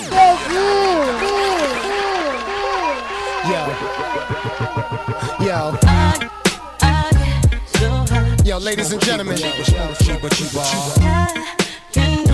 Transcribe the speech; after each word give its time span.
Yo. 0.00 0.08
Yo, 5.44 5.76
Yo, 8.44 8.58
ladies 8.58 8.92
and 8.92 9.02
gentlemen. 9.02 9.36
We 9.36 9.42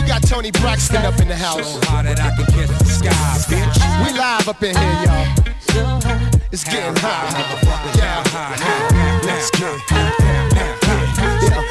got 0.06 0.22
Tony 0.22 0.50
Braxton 0.52 1.04
up 1.04 1.18
in 1.20 1.26
the 1.28 1.36
house. 1.36 1.74
We 4.04 4.12
live 4.12 4.48
up 4.48 4.62
in 4.62 4.76
here, 4.76 5.02
y'all. 5.04 5.26
It's 6.52 6.62
getting 6.62 6.94
hot. 6.96 7.32
Yeah. 7.96 8.22
Let's 9.24 9.50
get 9.50 9.80
Let's 9.90 10.25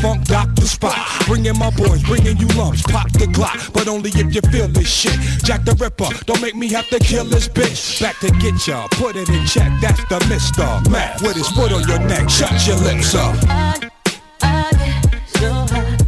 funk, 0.00 0.24
doctor 0.26 0.66
spot. 0.66 0.96
Bringing 1.26 1.58
my 1.58 1.70
boys, 1.70 2.02
bringing 2.02 2.36
you 2.36 2.46
lumps, 2.58 2.82
pop 2.82 3.10
the 3.12 3.26
clock, 3.32 3.58
but 3.72 3.88
only 3.88 4.10
if 4.10 4.34
you 4.34 4.40
feel 4.50 4.68
this 4.68 4.88
shit. 4.88 5.18
Jack 5.44 5.64
the 5.64 5.74
Ripper, 5.74 6.08
don't 6.26 6.40
make 6.40 6.54
me 6.54 6.68
have 6.70 6.88
to 6.88 6.98
kill 6.98 7.24
this 7.24 7.48
bitch. 7.48 8.00
Back 8.00 8.18
to 8.20 8.30
get 8.38 8.66
ya, 8.66 8.86
put 8.92 9.16
it 9.16 9.28
in 9.28 9.46
check, 9.46 9.70
that's 9.80 10.00
the 10.08 10.18
Mr. 10.30 10.90
Mac 10.90 11.20
with 11.20 11.36
his 11.36 11.48
foot 11.48 11.72
on 11.72 11.86
your 11.88 12.00
neck, 12.00 12.28
shut 12.28 12.66
your 12.66 12.76
lips 12.76 13.14
up. 13.14 13.36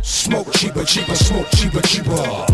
Smoke 0.03 0.53
cheaper, 0.53 0.85
cheaper, 0.85 1.15
smoke 1.15 1.49
cheaper, 1.55 1.81
cheaper. 1.83 2.47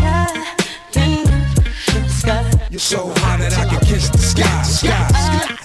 You're 2.69 2.79
so 2.79 3.07
hot 3.17 3.39
that 3.39 3.57
I 3.57 3.65
can 3.65 3.79
kiss 3.85 4.09
the 4.09 4.17
sky, 4.17 4.61
sky, 4.63 5.07
sky. 5.07 5.60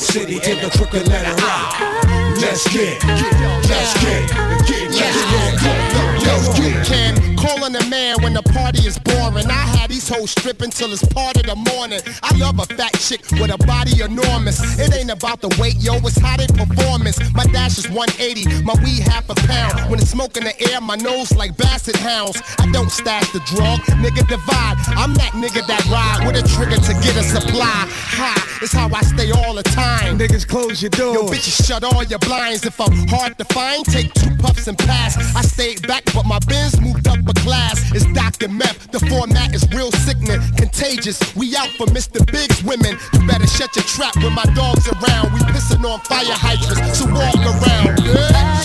City 0.00 0.40
to 0.40 0.54
the 0.56 0.70
crooked 0.78 1.06
letter 1.08 1.34
rock. 1.44 1.78
Let's 2.40 2.66
get, 2.72 3.04
let's 3.04 3.92
get, 4.02 4.30
get, 4.66 4.90
let's 4.90 5.22
get, 5.60 5.90
Let's 6.24 6.58
get 6.58 6.86
Cam, 6.86 7.36
calling 7.40 7.74
a 7.74 7.84
man 7.88 8.20
when 8.22 8.34
the 8.34 8.42
party 8.42 8.86
is 8.86 8.98
boring. 8.98 9.48
I 9.48 9.64
had 9.76 9.90
these 9.90 10.08
hoes 10.08 10.30
stripping 10.30 10.70
till 10.70 10.92
it's 10.92 11.04
part 11.04 11.36
of 11.36 11.46
the 11.48 11.56
morning. 11.72 12.00
I 12.22 12.36
love 12.36 12.58
a 12.60 12.66
fat 12.76 12.92
chick 13.00 13.24
with 13.40 13.50
a 13.50 13.58
body 13.64 14.02
enormous. 14.02 14.60
It 14.78 14.94
ain't 14.94 15.10
about 15.10 15.40
the 15.40 15.48
weight, 15.58 15.76
yo, 15.80 15.96
it's 16.04 16.18
how 16.18 16.36
they 16.36 16.46
performance. 16.46 17.18
My 17.34 17.44
dash 17.44 17.78
is 17.78 17.88
180, 17.88 18.62
my 18.62 18.74
weed 18.84 19.00
half 19.08 19.28
a 19.30 19.34
pound. 19.48 19.90
When 19.90 19.98
it's 19.98 20.10
smoke 20.10 20.36
in 20.36 20.44
the 20.44 20.54
air, 20.70 20.80
my 20.80 20.96
nose 20.96 21.32
like 21.34 21.56
basset 21.56 21.96
hounds. 21.96 22.42
I 22.58 22.70
don't 22.70 22.90
stash 22.90 23.32
the 23.32 23.40
drug, 23.48 23.80
nigga 24.04 24.28
divide. 24.28 24.76
I'm 25.00 25.14
that 25.14 25.32
nigga 25.32 25.66
that 25.66 25.84
ride 25.88 26.26
with 26.26 26.36
a 26.36 26.44
trigger 26.46 26.76
to 26.76 26.92
get 27.00 27.16
a 27.16 27.24
supply. 27.24 27.88
Ha, 28.20 28.58
it's 28.62 28.72
how 28.72 28.88
I 28.92 29.00
stay 29.02 29.30
all 29.30 29.54
the 29.54 29.62
time. 29.62 30.18
Niggas 30.18 30.46
close 30.46 30.82
your 30.82 30.90
doors. 30.90 31.16
Yo, 31.16 31.22
bitches, 31.24 31.66
shut 31.66 31.84
all 31.84 32.04
your 32.04 32.18
blinds. 32.18 32.66
If 32.66 32.80
I'm 32.80 33.08
hard 33.08 33.38
to 33.38 33.44
find, 33.46 33.84
take 33.86 34.12
two 34.14 34.34
puffs 34.36 34.66
and 34.68 34.76
pass. 34.76 35.16
I 35.34 35.42
stayed 35.42 35.86
back, 35.86 36.04
but 36.12 36.26
my 36.26 36.38
bins 36.46 36.80
moved 36.80 37.08
up 37.08 37.29
a 37.30 37.34
class. 37.40 37.78
It's 37.94 38.06
Dr. 38.12 38.48
Meth. 38.48 38.90
The 38.90 39.00
format 39.06 39.54
is 39.54 39.66
real 39.72 39.90
sickening, 39.92 40.40
contagious. 40.56 41.18
We 41.36 41.56
out 41.56 41.70
for 41.78 41.86
Mr. 41.86 42.20
Big's 42.30 42.62
women. 42.62 42.98
You 43.12 43.26
better 43.26 43.46
shut 43.46 43.74
your 43.76 43.84
trap 43.84 44.16
when 44.16 44.34
my 44.34 44.44
dog's 44.54 44.88
around. 44.88 45.32
We 45.32 45.40
pissing 45.52 45.84
on 45.84 46.00
fire 46.00 46.36
hydrants, 46.36 46.98
so 46.98 47.06
walk 47.06 47.36
around, 47.36 47.98
bitch. 47.98 48.59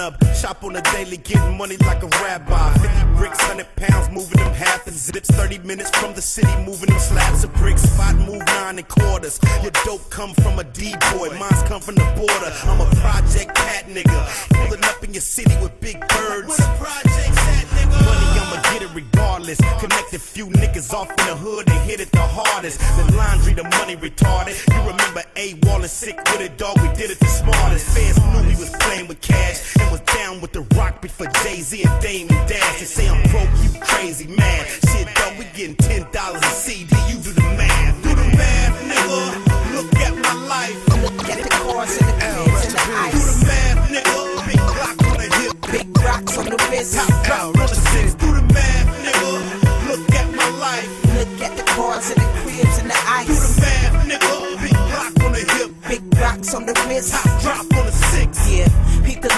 Up, 0.00 0.14
shop 0.44 0.62
on 0.62 0.74
the 0.74 0.82
daily, 0.92 1.16
getting 1.16 1.56
money 1.56 1.76
like 1.88 2.02
a 2.02 2.08
rabbi. 2.22 2.72
50 2.74 3.16
bricks, 3.16 3.40
100 3.48 3.64
pounds, 3.76 4.10
moving 4.10 4.36
them 4.36 4.52
half 4.52 4.86
and 4.86 4.94
zips. 4.94 5.30
30 5.30 5.58
minutes 5.60 5.90
from 5.98 6.12
the 6.12 6.20
city, 6.20 6.54
moving 6.66 6.90
them 6.90 6.98
slabs 6.98 7.44
of 7.44 7.52
bricks. 7.54 7.82
Spot 7.82 8.14
move 8.16 8.44
nine 8.46 8.76
and 8.78 8.88
quarters. 8.88 9.40
Your 9.62 9.72
dope 9.86 10.10
come 10.10 10.34
from 10.34 10.58
a 10.58 10.64
D-boy, 10.64 11.30
mine's 11.40 11.62
come 11.62 11.80
from 11.80 11.94
the 11.94 12.04
border. 12.16 12.50
I'm 12.68 12.80
a 12.80 12.88
project 13.00 13.54
cat 13.54 13.84
nigga. 13.86 14.18
Pulling 14.52 14.84
up 14.84 15.02
in 15.02 15.14
your 15.14 15.22
city 15.22 15.56
with 15.62 15.80
big 15.80 15.98
birds. 16.12 16.48
Where 16.48 16.60
the 16.60 16.76
projects 16.76 17.40
at, 17.56 17.66
nigga? 17.76 17.98
Money, 18.04 18.28
I'ma 18.42 18.58
get 18.72 18.82
it 18.82 18.92
regardless. 18.94 19.58
Connect 19.80 20.12
a 20.12 20.18
few 20.18 20.48
niggas 20.48 20.92
off 20.92 21.08
in 21.08 21.24
the 21.24 21.36
hood 21.36 21.70
and 21.70 21.80
hit 21.88 22.00
it 22.00 22.12
the 22.12 22.20
hardest. 22.20 22.80
The 22.80 23.16
laundry, 23.16 23.54
the 23.54 23.64
money 23.80 23.96
retarded. 23.96 24.54
You 24.68 24.80
remember 24.92 25.22
A 25.36 25.54
Wall 25.64 25.80
and 25.80 25.90
sick 25.90 26.16
with 26.32 26.42
it, 26.42 26.58
dog. 26.58 26.76
We 26.82 26.88
did 27.00 27.10
it 27.10 27.18
the 27.18 27.28
smartest. 27.28 27.86
Fans 27.96 28.18
knew 28.32 28.42
we 28.50 28.56
was 28.60 28.70
playing 28.84 29.08
with 29.08 29.22
cash 29.22 29.76
and 29.80 29.90
was 29.90 30.00
down 30.00 30.33
with 30.40 30.52
the 30.52 30.62
rock 30.76 31.02
before 31.02 31.26
Jay 31.42 31.60
Z 31.60 31.82
and 31.82 32.02
Dame 32.02 32.28
and 32.30 32.48
Dash. 32.48 32.78
They 32.78 32.86
say 32.86 33.08
I'm 33.08 33.22
broke, 33.30 33.50
you 33.62 33.80
crazy 33.80 34.26
mad. 34.26 34.66
Shit, 34.66 35.14
dog, 35.14 35.38
we 35.38 35.44
getting 35.56 35.76
ten 35.76 36.06
dollars 36.12 36.42
a 36.42 36.46
CD. 36.46 36.94
You 37.08 37.16
do 37.18 37.32
the 37.32 37.42
math, 37.42 38.02
do 38.02 38.08
the 38.14 38.24
math, 38.36 38.76
nigga. 38.88 39.74
Look 39.74 39.94
at 39.96 40.14
my 40.16 40.34
life. 40.46 40.76
Look 41.02 41.28
at 41.28 41.42
the 41.42 41.48
cars 41.50 41.98
and 41.98 42.08
the 42.08 42.14
kids 42.24 42.64
and 42.64 42.74
the 42.74 42.84
ice. 43.04 43.12
Do 43.12 43.20
the 43.20 43.46
math, 43.46 43.90
nigga. 43.90 44.46
Big 44.46 44.60
clock 44.72 44.98
on 45.08 45.16
the 45.18 45.28
hip, 45.36 45.56
big 45.72 45.98
rocks 45.98 46.38
on 46.38 46.44
the 46.46 46.68
wrist. 46.70 46.94
Top 46.94 47.24
drop 47.24 47.46
on 47.46 47.68
the 47.68 47.78
six. 47.92 48.14
Do 48.14 48.26
the 48.32 48.42
math, 48.54 48.88
nigga. 49.04 49.30
Look 49.88 50.14
at 50.14 50.28
my 50.34 50.48
life. 50.58 50.88
Look 51.18 51.40
at 51.42 51.56
the 51.56 51.64
cars 51.74 52.10
and 52.10 52.20
the 52.22 52.28
cribs 52.40 52.78
and 52.78 52.90
the 52.90 53.00
ice. 53.08 53.26
Do 53.26 53.34
the 53.34 53.60
math, 53.60 53.94
nigga. 54.08 54.62
Big 54.62 54.76
clock 54.88 55.24
on 55.24 55.32
the 55.32 55.42
hip, 55.54 55.70
big 55.88 56.02
rocks 56.18 56.54
on 56.54 56.66
the 56.66 56.74
wrist. 56.88 57.12
Top 57.12 57.42
drop 57.42 57.73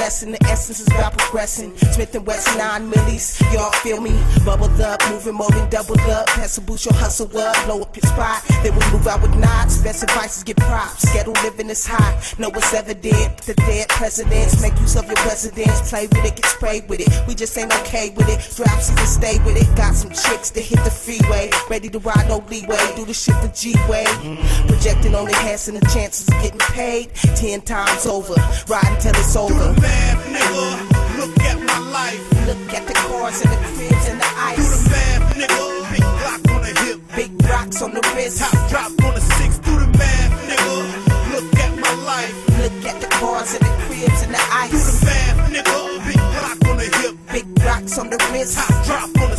peep 0.07 0.31
the 0.31 0.47
essence 0.47 0.81
is 0.81 0.87
about 0.89 1.17
progressing. 1.19 1.77
Smith 1.77 2.15
and 2.15 2.27
Wesson 2.27 2.59
nine 2.59 2.89
millies. 2.89 3.41
Y'all 3.53 3.73
feel 3.83 4.01
me? 4.01 4.13
Bubbled 4.45 4.81
up, 4.81 5.01
moving 5.11 5.35
more 5.35 5.51
than 5.51 5.69
double 5.69 6.01
up. 6.11 6.27
Pass 6.29 6.59
a 6.59 6.61
boost 6.61 6.85
your 6.87 6.95
hustle 6.95 7.27
up, 7.39 7.57
blow 7.67 7.83
up 7.83 7.97
your 7.97 8.09
spot. 8.11 8.43
Then 8.63 8.75
we 8.75 8.85
move 8.93 9.07
out 9.07 9.23
with 9.23 9.35
knots. 9.37 9.79
Best 9.79 10.05
advice 10.05 10.37
is 10.37 10.45
get 10.45 10.59
props. 10.59 11.03
Schedule 11.09 11.33
living 11.43 11.71
is 11.71 11.87
high. 11.87 12.21
No, 12.39 12.49
it's 12.51 12.73
evident. 12.73 13.39
The 13.39 13.55
dead 13.55 13.89
presidents 13.89 14.63
make 14.63 14.79
use 14.81 14.97
of 14.97 15.07
your 15.07 15.17
residence. 15.27 15.91
Play 15.91 16.07
with 16.07 16.25
it, 16.25 16.37
get 16.37 16.47
sprayed 16.47 16.89
with 16.89 17.01
it. 17.01 17.09
We 17.27 17.35
just 17.35 17.57
ain't 17.59 17.75
okay 17.81 18.11
with 18.11 18.29
it. 18.29 18.39
Drops 18.55 18.91
and 18.91 19.09
stay 19.09 19.39
with 19.45 19.57
it. 19.57 19.67
Got 19.77 19.95
some 19.95 20.11
chicks 20.11 20.51
that 20.51 20.63
hit 20.63 20.83
the 20.85 20.91
freeway. 20.91 21.51
Ready 21.69 21.89
to 21.89 21.99
ride, 21.99 22.29
no 22.29 22.45
leeway. 22.49 22.79
Do 22.95 23.05
the 23.05 23.15
shit 23.15 23.35
the 23.43 23.49
G 23.49 23.75
way. 23.91 24.07
Projecting 24.69 25.15
on 25.15 25.27
enhancing 25.27 25.75
the 25.75 25.87
chances 25.93 26.29
of 26.29 26.35
getting 26.43 26.61
paid. 26.61 27.13
Ten 27.35 27.61
times 27.61 28.07
over. 28.07 28.35
Riding 28.69 28.99
till 29.01 29.17
it's 29.17 29.35
over. 29.35 29.75
Math, 29.97 30.23
nigga. 30.35 30.65
Look 31.19 31.37
at 31.51 31.59
my 31.71 31.79
life. 31.99 32.23
Look 32.47 32.75
at 32.79 32.85
the 32.87 32.95
cars 32.95 33.41
and 33.43 33.51
the 33.55 33.61
cribs 33.75 34.07
and 34.11 34.21
the 34.21 34.31
ice. 34.53 34.57
Do 34.61 34.65
the 34.77 34.81
math, 34.93 35.25
nigga. 35.41 35.65
Big 35.93 36.07
block 36.21 36.43
on 36.55 36.61
the 36.67 36.73
hip. 36.83 36.99
Big 37.17 37.33
rocks 37.51 37.83
on 37.83 37.91
the 37.97 38.03
wrist. 38.15 38.39
Top 38.41 38.69
drop 38.71 38.93
on 39.07 39.15
the 39.15 39.25
six. 39.37 39.59
Do 39.59 39.73
the 39.83 39.89
math, 39.99 40.33
nigga. 40.49 40.75
Look 41.33 41.49
at 41.65 41.73
my 41.85 41.95
life. 42.13 42.35
Look 42.61 42.85
at 42.91 43.01
the 43.01 43.09
cars 43.19 43.55
and 43.57 43.65
the 43.65 43.73
cribs 43.87 44.21
and 44.25 44.33
the 44.35 44.45
ice. 44.53 44.71
Do 44.71 44.79
the 44.79 44.97
math, 45.09 45.39
nigga. 45.55 45.77
Big 46.07 46.21
block 46.37 46.59
on 46.71 46.77
the 46.77 46.89
hip. 46.99 47.15
Big 47.33 47.47
rocks 47.65 47.99
on 47.99 48.07
the 48.11 48.19
wrist. 48.31 48.57
Top 48.59 48.85
drop 48.85 49.11
on 49.23 49.31
the 49.31 49.36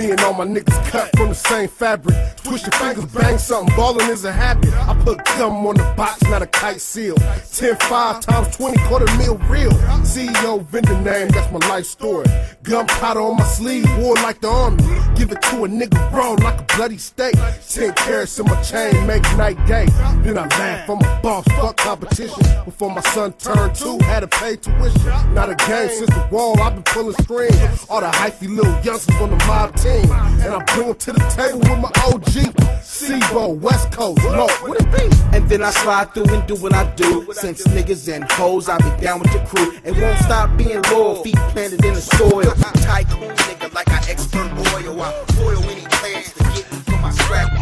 me 0.00 0.10
and 0.10 0.20
all 0.20 0.32
my 0.32 0.46
niggas 0.46 0.78
cut 0.90 1.14
from 1.16 1.28
the 1.28 1.34
same 1.34 1.68
fabric. 1.68 2.16
Twist 2.42 2.64
your 2.66 2.72
fingers, 2.80 3.06
bang 3.12 3.38
something. 3.38 3.74
Ballin' 3.76 4.08
is 4.10 4.24
a 4.24 4.32
habit. 4.32 4.72
I 4.74 4.94
put 5.04 5.24
gum 5.36 5.66
on 5.66 5.76
the 5.76 5.94
box, 5.96 6.22
not 6.24 6.42
a 6.42 6.46
kite 6.46 6.80
seal. 6.80 7.16
10 7.16 7.76
5 7.76 8.20
times 8.20 8.56
20, 8.56 8.78
quarter 8.88 9.10
mil 9.18 9.36
real. 9.52 9.72
CEO, 10.12 10.64
vendor 10.66 10.98
name, 11.00 11.28
that's 11.28 11.50
my 11.52 11.60
life 11.68 11.86
story. 11.86 12.26
Gunpowder 12.62 13.20
on 13.20 13.36
my 13.36 13.44
sleeve, 13.44 13.86
war 13.98 14.14
like 14.16 14.40
the 14.40 14.48
army. 14.48 14.82
Give 15.16 15.30
it 15.32 15.42
to 15.42 15.64
a 15.64 15.68
nigga 15.68 16.00
raw 16.12 16.32
like 16.32 16.60
a 16.60 16.76
bloody 16.76 16.98
steak. 16.98 17.34
10 17.68 17.92
carats 17.94 18.38
in 18.38 18.46
my 18.46 18.60
chain, 18.62 19.06
make 19.06 19.22
night 19.36 19.58
day. 19.66 19.86
Then 20.22 20.38
I 20.38 20.46
laugh, 20.46 20.88
I'm 20.88 20.98
a 20.98 21.20
boss, 21.22 21.44
fuck 21.60 21.76
competition. 21.76 22.42
Before 22.64 22.90
my 22.90 23.02
son 23.12 23.32
turned 23.34 23.74
two, 23.74 23.98
had 24.04 24.20
to 24.20 24.28
pay 24.28 24.56
tuition. 24.56 25.34
Not 25.34 25.50
a 25.50 25.56
game 25.66 25.90
since 25.90 26.10
the 26.10 26.28
wall, 26.32 26.58
I've 26.60 26.74
been 26.74 26.84
pulling 26.84 27.16
strings. 27.22 27.86
All 27.90 28.00
the 28.00 28.08
hyphy 28.08 28.48
little 28.48 28.72
youngsters 28.82 29.16
on 29.20 29.30
the 29.30 29.44
mob 29.46 29.76
team. 29.76 29.89
And 29.90 30.54
I 30.54 30.64
bring 30.74 30.88
them 30.88 30.96
to 30.96 31.12
the 31.12 31.20
table 31.30 31.58
with 31.58 31.80
my 31.80 31.90
OG. 32.06 32.54
Sebo, 32.80 33.56
West 33.58 33.92
Coast, 33.92 34.22
low, 34.24 34.46
what 34.66 34.80
it 34.80 34.90
be? 34.92 35.36
And 35.36 35.48
then 35.48 35.62
I 35.62 35.70
slide 35.70 36.12
through 36.12 36.28
and 36.34 36.46
do 36.46 36.54
what 36.56 36.74
I 36.74 36.92
do. 36.94 37.26
Since 37.32 37.66
niggas 37.68 38.12
and 38.12 38.30
hoes, 38.32 38.68
I 38.68 38.76
be 38.78 39.02
down 39.02 39.20
with 39.20 39.32
the 39.32 39.44
crew. 39.46 39.72
And 39.84 39.96
won't 40.00 40.18
stop 40.18 40.56
being 40.56 40.82
loyal, 40.90 41.22
feet 41.22 41.36
planted 41.52 41.84
in 41.84 41.94
the 41.94 42.00
soil. 42.00 42.52
Tycoon 42.82 43.34
nigga 43.36 43.72
like 43.74 43.88
I 43.88 44.10
expert 44.10 44.50
oil. 44.74 45.00
I 45.02 45.12
foil 45.34 45.62
any 45.64 45.86
plans 45.86 46.32
to 46.34 46.44
get 46.44 46.64
from 46.84 47.00
my 47.02 47.10
scrap. 47.10 47.60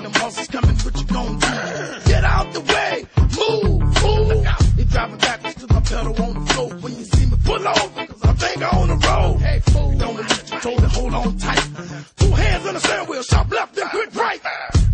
Hear 0.00 0.08
them 0.08 0.20
horses 0.22 0.48
coming, 0.48 0.76
what 0.76 0.98
you 0.98 1.06
gon' 1.08 1.38
do? 1.38 2.10
Get 2.10 2.24
out 2.24 2.52
the 2.54 2.60
way, 2.60 3.04
move, 3.36 3.82
move. 4.02 4.46
He 4.78 4.84
driving 4.84 5.18
backwards 5.18 5.56
to 5.56 5.74
my 5.74 5.80
pedal 5.80 6.22
on 6.22 6.32
the 6.32 6.52
floor. 6.54 6.68
When 6.80 6.96
you 6.96 7.04
see 7.04 7.26
me 7.26 7.36
pull 7.44 7.68
over, 7.68 8.06
cause 8.06 8.22
I 8.22 8.32
think 8.32 8.62
I 8.62 8.68
on 8.80 8.88
the 8.88 8.96
road. 8.96 9.40
Hey, 9.40 9.60
fool, 9.60 9.98
don't 9.98 10.16
let 10.16 10.50
you 10.52 10.60
told 10.60 10.82
it, 10.82 10.90
hold 10.90 11.12
on 11.12 11.36
tight. 11.36 11.68
Two 12.16 12.32
hands 12.32 12.66
on 12.66 12.74
the 12.74 12.80
steering 12.80 13.08
wheel, 13.08 13.22
sharp 13.22 13.50
left 13.50 13.76
and 13.76 13.90
quick 13.90 14.14
right. 14.14 14.40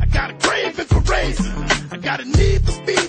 I 0.01 0.07
got 0.07 0.31
a 0.31 0.35
craving 0.35 0.87
for 0.87 1.01
racing. 1.13 1.55
I 1.93 1.97
got 1.99 2.21
a 2.21 2.25
need 2.25 2.65
for 2.67 2.73
speed, 2.73 3.06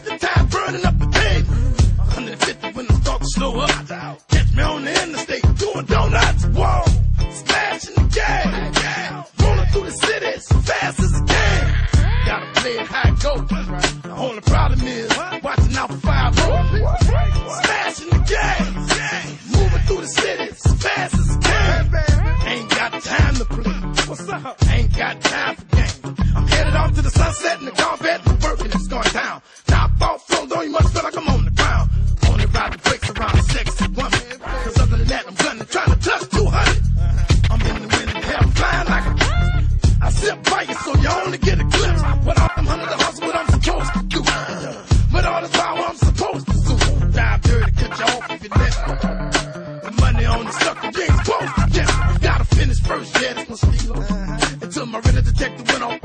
detective 55.37 55.67
went 55.69 55.83
on. 55.83 55.99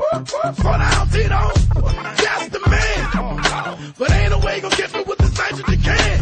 Fall 0.55 0.77
down, 0.77 1.09
Tito. 1.09 1.51
That's 2.21 2.49
the 2.49 2.61
man. 2.69 3.93
But 3.97 4.11
ain't 4.11 4.31
no 4.31 4.39
way 4.39 4.55
you 4.57 4.61
gonna 4.61 4.75
catch 4.75 4.93
me 4.93 5.03
with 5.03 5.17
this 5.17 5.37
nitrogen 5.37 5.81
can. 5.81 6.12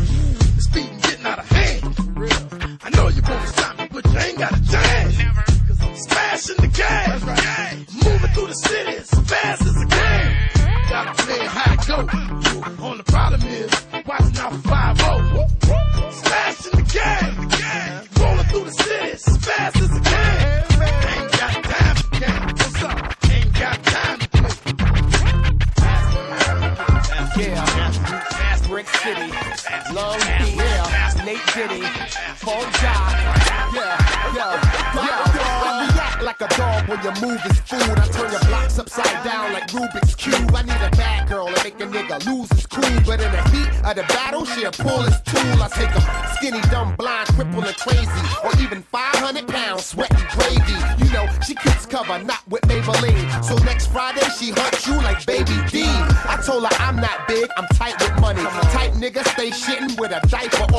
Pull 44.78 45.02
his 45.02 45.20
tool. 45.22 45.62
I 45.62 45.68
take 45.70 45.90
him 45.90 46.04
skinny, 46.36 46.62
dumb, 46.70 46.96
blind, 46.96 47.28
crippled, 47.30 47.66
and 47.66 47.78
crazy. 47.78 48.22
Or 48.44 48.52
even 48.62 48.82
500 48.84 49.48
pounds, 49.48 49.86
sweaty 49.86 50.16
gravy. 50.32 50.78
You 51.04 51.12
know, 51.12 51.28
she 51.46 51.56
keeps 51.56 51.86
cover, 51.86 52.24
not 52.24 52.48
with 52.48 52.62
Maybelline. 52.64 53.44
So 53.44 53.56
next 53.64 53.88
Friday, 53.88 54.26
she 54.40 54.52
hunts 54.52 54.88
you 54.88 54.96
like 55.02 55.26
Baby 55.26 55.58
D. 55.70 55.84
I 55.86 56.42
told 56.46 56.64
her 56.64 56.76
I'm 56.80 56.96
not 56.96 57.28
big, 57.28 57.50
I'm 57.58 57.68
tight 57.76 58.00
with 58.00 58.20
money. 58.20 58.42
Tight 58.72 58.94
nigga 58.94 59.26
stay 59.34 59.50
shitting 59.50 60.00
with 60.00 60.12
a 60.12 60.26
diaper 60.28 60.71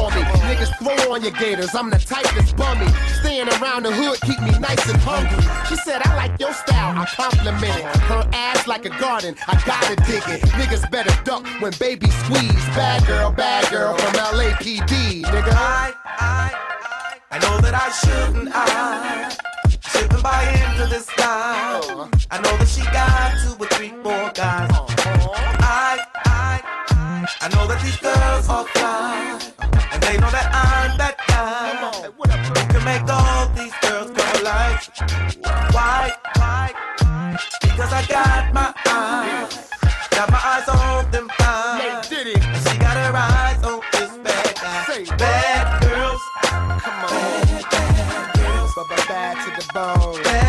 on 0.63 0.97
throw 0.97 1.13
on 1.13 1.23
your 1.23 1.33
gators, 1.33 1.75
I'm 1.75 1.91
the 1.91 1.99
type 1.99 2.27
that's 2.37 2.53
bummy. 2.53 2.87
Staying 3.21 3.49
around 3.49 3.85
the 3.85 3.93
hood 3.93 4.21
keep 4.21 4.41
me 4.41 4.57
nice 4.59 4.89
and 4.89 5.01
hungry. 5.01 5.43
She 5.69 5.77
said, 5.77 6.03
I 6.03 6.15
like 6.17 6.39
your 6.39 6.53
style, 6.53 6.97
I 6.99 7.07
compliment 7.07 7.77
it. 7.77 7.85
Her 8.07 8.29
ass 8.33 8.67
like 8.67 8.85
a 8.85 8.91
garden, 8.91 9.35
I 9.49 9.61
gotta 9.67 9.97
dig 9.97 10.23
it. 10.29 10.43
Niggas 10.53 10.91
better 10.91 11.13
duck 11.25 11.47
when 11.61 11.73
baby 11.79 12.11
squeeze. 12.11 12.65
Bad 12.77 13.07
girl, 13.07 13.31
bad 13.33 13.71
girl 13.71 13.97
from 13.97 14.13
LAPD, 14.13 15.23
nigga. 15.23 15.53
I, 15.53 15.95
I, 16.05 16.55
I 17.31 17.39
know 17.39 17.61
that 17.61 17.75
I 17.75 17.91
shouldn't. 17.91 18.51
I 18.53 19.37
slipping 19.81 20.23
by 20.23 20.43
into 20.49 20.87
this 20.89 21.09
guy. 21.17 21.81
Oh. 21.83 22.11
I 22.31 22.39
know 22.41 22.57
that 22.57 22.69
she 22.69 22.83
got 22.83 23.35
two 23.43 23.63
or 23.63 23.69
three, 23.69 23.93
more 24.03 24.31
guys. 24.35 24.92
I, 27.41 27.49
know 27.55 27.69
that 27.69 27.81
these 27.83 27.97
girls 27.99 28.49
are 28.49 28.65
fly, 28.75 29.39
and 29.93 30.03
they 30.03 30.19
know 30.19 30.31
that 30.31 30.51
I'm 30.51 30.99
that 30.99 31.15
guy 31.29 31.77
who 32.11 32.55
can 32.67 32.85
make 32.85 33.07
all 33.07 33.47
these 33.55 33.75
girls 33.79 34.11
go 34.11 34.27
like, 34.43 34.83
why, 35.73 36.11
why? 36.37 36.75
Because 37.61 37.93
I 37.93 38.05
got 38.07 38.53
my 38.53 38.75
eyes, 38.89 39.71
got 40.11 40.31
my 40.31 40.41
eyes 40.43 40.69
on 40.69 41.11
them 41.13 41.29
fine. 41.39 42.03
She 42.03 42.79
got 42.79 42.97
her 42.99 43.15
eyes 43.15 43.63
on 43.63 43.81
this 43.93 44.11
bad 44.19 44.87
Say 44.87 45.05
guy. 45.05 45.17
Bad 45.17 45.83
girls, 45.83 46.23
come 46.83 47.05
on. 47.07 47.43
But 48.75 48.89
but 48.89 49.07
bad 49.07 49.35
to 49.45 49.51
the 49.63 49.73
bone. 49.73 50.42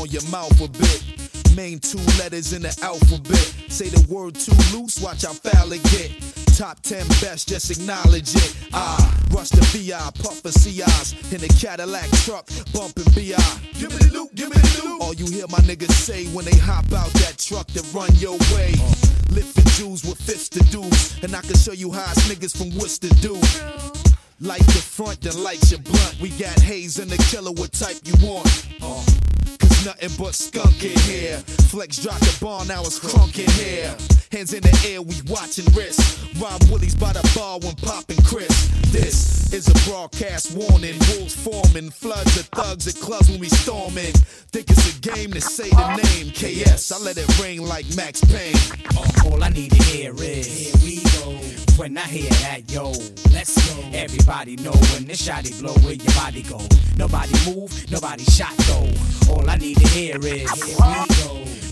On 0.00 0.08
your 0.08 0.24
mouth 0.30 0.58
a 0.60 0.68
bit. 0.68 1.56
Main 1.56 1.78
two 1.78 1.98
letters 2.18 2.52
in 2.52 2.62
the 2.62 2.74
alphabet. 2.82 3.54
Say 3.68 3.88
the 3.88 4.00
word 4.08 4.34
too 4.34 4.56
loose, 4.72 5.00
watch 5.00 5.24
how 5.24 5.32
foul 5.32 5.72
it 5.72 5.82
get. 5.92 6.10
Top 6.56 6.80
10 6.80 7.06
best, 7.20 7.48
just 7.48 7.70
acknowledge 7.70 8.34
it. 8.34 8.56
I 8.72 8.96
rush 9.30 9.50
the 9.50 9.60
VI, 9.76 9.98
puff 10.22 10.40
for 10.40 10.52
CIs 10.52 11.12
in 11.32 11.44
a 11.44 11.48
Cadillac 11.48 12.08
truck, 12.24 12.48
bumping 12.72 13.04
BI. 13.12 13.36
Give 13.76 13.90
me 13.92 14.08
the 14.08 14.10
loot, 14.12 14.34
give 14.34 14.48
me 14.48 14.56
the 14.56 14.82
loot. 14.84 15.02
All 15.02 15.14
you 15.14 15.26
hear 15.26 15.46
my 15.48 15.58
niggas 15.68 15.92
say 15.92 16.26
when 16.28 16.44
they 16.44 16.56
hop 16.56 16.90
out 16.92 17.12
that 17.20 17.36
truck 17.36 17.66
that 17.68 17.84
run 17.92 18.10
your 18.16 18.38
way. 18.56 18.72
Lifting 19.30 19.68
Jews 19.76 20.02
with 20.04 20.20
fists 20.20 20.48
to 20.50 20.60
dudes, 20.70 21.22
and 21.22 21.34
I 21.36 21.40
can 21.42 21.56
show 21.56 21.72
you 21.72 21.92
how 21.92 22.10
us 22.10 22.28
niggas 22.28 22.56
from 22.56 22.76
Worcester 22.78 23.12
do. 23.20 23.36
Light 24.40 24.64
your 24.72 24.82
front, 24.82 25.20
then 25.20 25.42
light 25.42 25.60
your 25.70 25.80
blunt. 25.80 26.16
We 26.20 26.30
got 26.30 26.58
haze 26.60 26.98
and 26.98 27.10
the 27.10 27.18
killer, 27.30 27.52
what 27.52 27.72
type 27.72 28.00
you 28.04 28.14
want? 28.26 28.48
Uh, 28.80 29.04
nothing 29.84 30.10
but 30.18 30.34
skunk 30.34 30.84
in 30.84 30.98
here. 31.00 31.38
Flex 31.68 31.96
dropped 31.98 32.20
the 32.20 32.38
bar, 32.40 32.64
now 32.66 32.80
it's 32.82 32.98
crunk 32.98 33.38
in 33.38 33.50
here. 33.52 34.19
Hands 34.32 34.52
in 34.54 34.62
the 34.62 34.88
air, 34.88 35.02
we 35.02 35.16
watching 35.26 35.66
wrist. 35.74 35.98
Rob 36.40 36.62
Willies 36.70 36.94
by 36.94 37.12
the 37.12 37.32
bar 37.34 37.58
when 37.58 37.74
popping 37.74 38.22
Chris. 38.22 38.68
This 38.92 39.52
is 39.52 39.66
a 39.66 39.90
broadcast 39.90 40.52
warning. 40.54 40.94
Wolves 41.10 41.34
forming, 41.34 41.90
floods 41.90 42.38
of 42.38 42.46
thugs 42.46 42.86
at 42.86 42.94
clubs 43.02 43.28
when 43.28 43.40
we 43.40 43.48
storming. 43.48 44.12
Think 44.54 44.70
it's 44.70 44.96
a 44.96 45.00
game 45.00 45.32
to 45.32 45.40
say 45.40 45.68
the 45.70 45.96
name. 45.96 46.30
KS, 46.30 46.92
I 46.92 46.98
let 46.98 47.18
it 47.18 47.26
ring 47.42 47.62
like 47.62 47.86
Max 47.96 48.20
Payne. 48.20 48.54
Uh, 48.96 49.26
all 49.26 49.42
I 49.42 49.48
need 49.48 49.72
to 49.72 49.82
hear 49.82 50.14
is 50.14 50.46
here 50.46 50.74
we 50.84 51.02
go. 51.18 51.34
When 51.76 51.98
I 51.98 52.02
hear 52.02 52.30
that, 52.30 52.70
yo, 52.70 52.92
let's 53.34 53.58
go. 53.66 53.82
Everybody 53.92 54.54
know 54.58 54.78
when 54.94 55.06
the 55.06 55.14
shotty 55.14 55.58
blow, 55.60 55.74
where 55.82 55.94
your 55.94 56.14
body 56.14 56.42
go. 56.42 56.60
Nobody 56.96 57.34
move, 57.50 57.90
nobody 57.90 58.22
shot 58.24 58.56
though. 58.68 58.88
All 59.32 59.50
I 59.50 59.56
need 59.56 59.78
to 59.78 59.88
hear 59.88 60.18
is 60.24 60.52
here 60.62 60.76
we. 60.78 61.09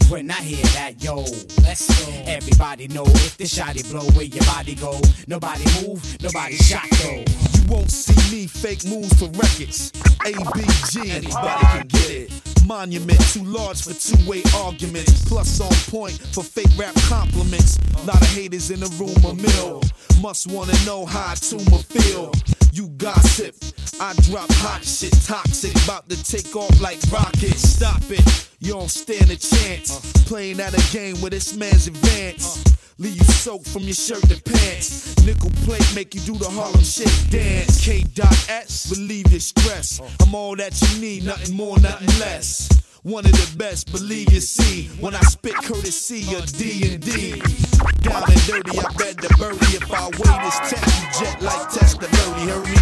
When 0.09 0.31
I 0.31 0.41
hear 0.41 0.65
that, 0.73 1.03
yo, 1.05 1.17
let's 1.63 1.87
go. 1.87 2.13
Everybody 2.25 2.89
know 2.89 3.05
if 3.05 3.37
the 3.37 3.45
shotty 3.45 3.89
blow, 3.91 4.09
where 4.17 4.25
your 4.25 4.43
body 4.45 4.75
go. 4.75 4.99
Nobody 5.27 5.65
move, 5.83 6.03
nobody 6.23 6.57
shot 6.57 6.89
go. 7.03 7.25
You 7.53 7.69
won't 7.69 7.91
see 7.91 8.17
me 8.35 8.47
fake 8.47 8.87
moves 8.87 9.13
for 9.19 9.27
records. 9.37 9.93
ABG, 10.25 11.11
anybody 11.11 11.67
can 11.67 11.87
get 11.89 12.11
it. 12.11 12.65
Monument 12.67 13.21
too 13.33 13.45
large 13.45 13.83
for 13.83 13.93
two-way 13.93 14.43
arguments. 14.57 15.27
Plus 15.27 15.61
on 15.61 15.73
point 15.91 16.19
for 16.33 16.43
fake 16.43 16.73
rap 16.79 16.95
compliments. 17.09 17.79
Lot 18.07 18.23
of 18.23 18.29
haters 18.29 18.71
in 18.71 18.81
the 18.81 18.89
rumor 18.97 19.35
mill. 19.35 19.83
Must 20.23 20.51
wanna 20.51 20.73
know 20.87 21.05
how 21.05 21.33
I 21.33 21.35
tumor 21.35 21.83
feel. 21.85 22.33
You 22.73 22.89
gossip, 22.97 23.55
I 24.01 24.15
drop 24.31 24.51
hot 24.53 24.85
shit, 24.85 25.13
toxic, 25.25 25.75
about 25.85 26.09
to 26.09 26.23
take 26.23 26.55
off 26.55 26.81
like 26.81 26.99
rockets. 27.11 27.69
Stop 27.69 28.03
it, 28.11 28.49
you 28.61 28.73
don't 28.73 28.89
stand 28.89 29.31
a 29.31 29.37
chance. 29.37 30.13
Playing 30.25 30.61
at 30.61 30.73
a 30.73 30.93
game 30.93 31.21
where 31.21 31.31
this 31.31 31.57
man's 31.57 31.89
advanced. 31.89 32.77
Leave 32.99 33.17
you 33.17 33.25
soaked 33.25 33.69
from 33.69 33.83
your 33.83 33.95
shirt 33.95 34.23
to 34.23 34.41
pants. 34.43 35.17
Nickel 35.25 35.51
plate 35.65 35.85
make 35.95 36.15
you 36.15 36.21
do 36.21 36.35
the 36.35 36.49
Harlem 36.49 36.83
Shake 36.83 37.31
dance. 37.31 37.85
K. 37.85 38.05
Dot 38.15 38.33
S, 38.49 38.91
relieve 38.97 39.31
your 39.31 39.41
stress. 39.41 40.01
I'm 40.21 40.35
all 40.35 40.55
that 40.57 40.81
you 40.81 41.01
need, 41.01 41.25
nothing 41.25 41.57
more, 41.57 41.79
nothing 41.81 42.09
less. 42.21 42.69
One 43.03 43.25
of 43.25 43.33
the 43.33 43.57
best, 43.57 43.91
believe 43.91 44.33
you 44.33 44.41
see. 44.41 44.89
When 45.01 45.15
I 45.15 45.21
spit 45.21 45.55
courtesy 45.55 46.35
of 46.37 46.47
D 46.57 46.93
and 46.93 47.03
D. 47.03 47.68
Down 48.03 48.23
and 48.31 48.41
dirty, 48.47 48.79
I 48.79 48.93
bet 48.97 49.17
the 49.17 49.29
birdie. 49.39 49.77
If 49.77 49.93
I 49.93 50.07
wait, 50.07 50.41
it's 50.47 50.59
test 50.71 51.21
jet 51.21 51.43
like 51.43 51.69
test 51.71 52.01
the 52.01 52.09
birdie. 52.09 52.47
Heard 52.51 52.67
me? 52.67 52.77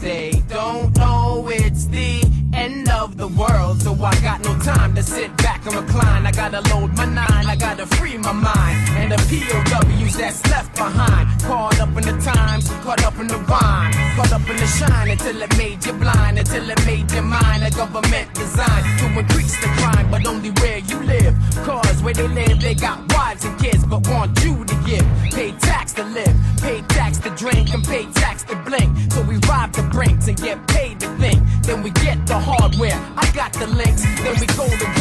They 0.00 0.42
don't 0.48 0.96
know 0.96 1.48
it's 1.50 1.86
the 1.86 2.22
end 2.52 2.88
of 2.88 3.16
the 3.16 3.28
world, 3.28 3.82
so 3.82 3.94
I 3.94 4.14
got 4.20 4.40
no 4.42 4.56
time 4.60 4.94
to 4.94 5.02
sit 5.02 5.37
and 5.68 5.86
recline. 5.86 6.26
I 6.26 6.32
gotta 6.32 6.60
load 6.72 6.96
my 6.96 7.04
nine, 7.04 7.46
I 7.46 7.56
gotta 7.56 7.86
free 7.86 8.18
my 8.18 8.32
mind, 8.32 8.76
and 8.96 9.12
the 9.12 9.18
POWs 9.28 10.16
that's 10.16 10.44
left 10.50 10.74
behind. 10.76 11.42
Caught 11.42 11.80
up 11.80 11.88
in 11.96 12.04
the 12.04 12.16
times, 12.22 12.68
caught 12.84 13.02
up 13.04 13.18
in 13.18 13.26
the 13.26 13.38
rhyme, 13.38 13.92
caught 14.16 14.32
up 14.32 14.48
in 14.48 14.56
the 14.56 14.66
shine 14.66 15.10
until 15.10 15.42
it 15.42 15.56
made 15.56 15.84
you 15.84 15.92
blind, 15.92 16.38
until 16.38 16.68
it 16.68 16.86
made 16.86 17.10
you 17.12 17.22
mind. 17.22 17.64
A 17.64 17.70
government 17.70 18.32
designed 18.34 18.98
to 19.00 19.06
increase 19.18 19.56
the 19.60 19.68
crime, 19.78 20.10
but 20.10 20.26
only 20.26 20.50
where 20.60 20.78
you 20.78 20.98
live. 21.00 21.34
Cause 21.64 22.02
where 22.02 22.14
they 22.14 22.28
live, 22.28 22.60
they 22.60 22.74
got 22.74 22.98
wives 23.12 23.44
and 23.44 23.58
kids, 23.58 23.84
but 23.84 24.06
want 24.08 24.32
you 24.44 24.64
to 24.64 24.74
give. 24.86 25.06
Pay 25.32 25.52
tax 25.52 25.92
to 25.94 26.04
live, 26.04 26.34
pay 26.60 26.82
tax 26.88 27.18
to 27.18 27.30
drink, 27.30 27.72
and 27.74 27.84
pay 27.84 28.04
tax 28.12 28.44
to 28.44 28.56
blink. 28.56 28.90
So 29.12 29.22
we 29.22 29.36
rob 29.48 29.72
the 29.72 29.82
brinks 29.82 30.28
and 30.28 30.36
get 30.36 30.66
paid 30.68 31.00
to 31.00 31.08
think. 31.16 31.40
Then 31.62 31.82
we 31.82 31.90
get 31.90 32.26
the 32.26 32.38
hardware. 32.38 32.98
I 33.16 33.30
got 33.34 33.52
the 33.52 33.66
links. 33.66 34.02
Then 34.22 34.34
we 34.40 34.46
go 34.46 34.66
to 34.66 34.97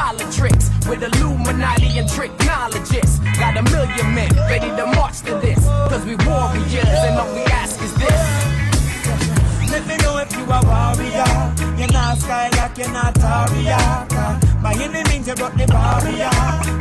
politics, 0.00 0.70
with 0.88 1.02
Illuminati 1.02 1.98
and 1.98 2.08
tricknologists. 2.08 3.16
Got 3.38 3.56
a 3.56 3.62
million 3.74 4.08
men 4.14 4.30
ready 4.48 4.70
to 4.78 4.86
march 4.96 5.20
to 5.28 5.34
this. 5.44 5.60
Cause 5.90 6.04
we 6.04 6.16
warriors 6.26 7.00
and 7.06 7.18
all 7.20 7.32
we 7.34 7.44
ask 7.60 7.76
is 7.82 7.94
this. 8.02 8.22
Let 9.70 9.86
me 9.86 9.96
know 10.02 10.16
if 10.18 10.30
you 10.36 10.44
a 10.44 10.60
warrior. 10.70 11.30
You're 11.78 11.92
not 11.92 12.18
Skylark, 12.18 12.78
you're 12.78 12.92
not 12.96 13.14
Taria. 13.14 13.80
By 14.62 14.72
any 14.84 15.02
means, 15.08 15.28
you 15.28 15.34
broke 15.34 15.56
the 15.60 15.66
barrier. 15.66 16.32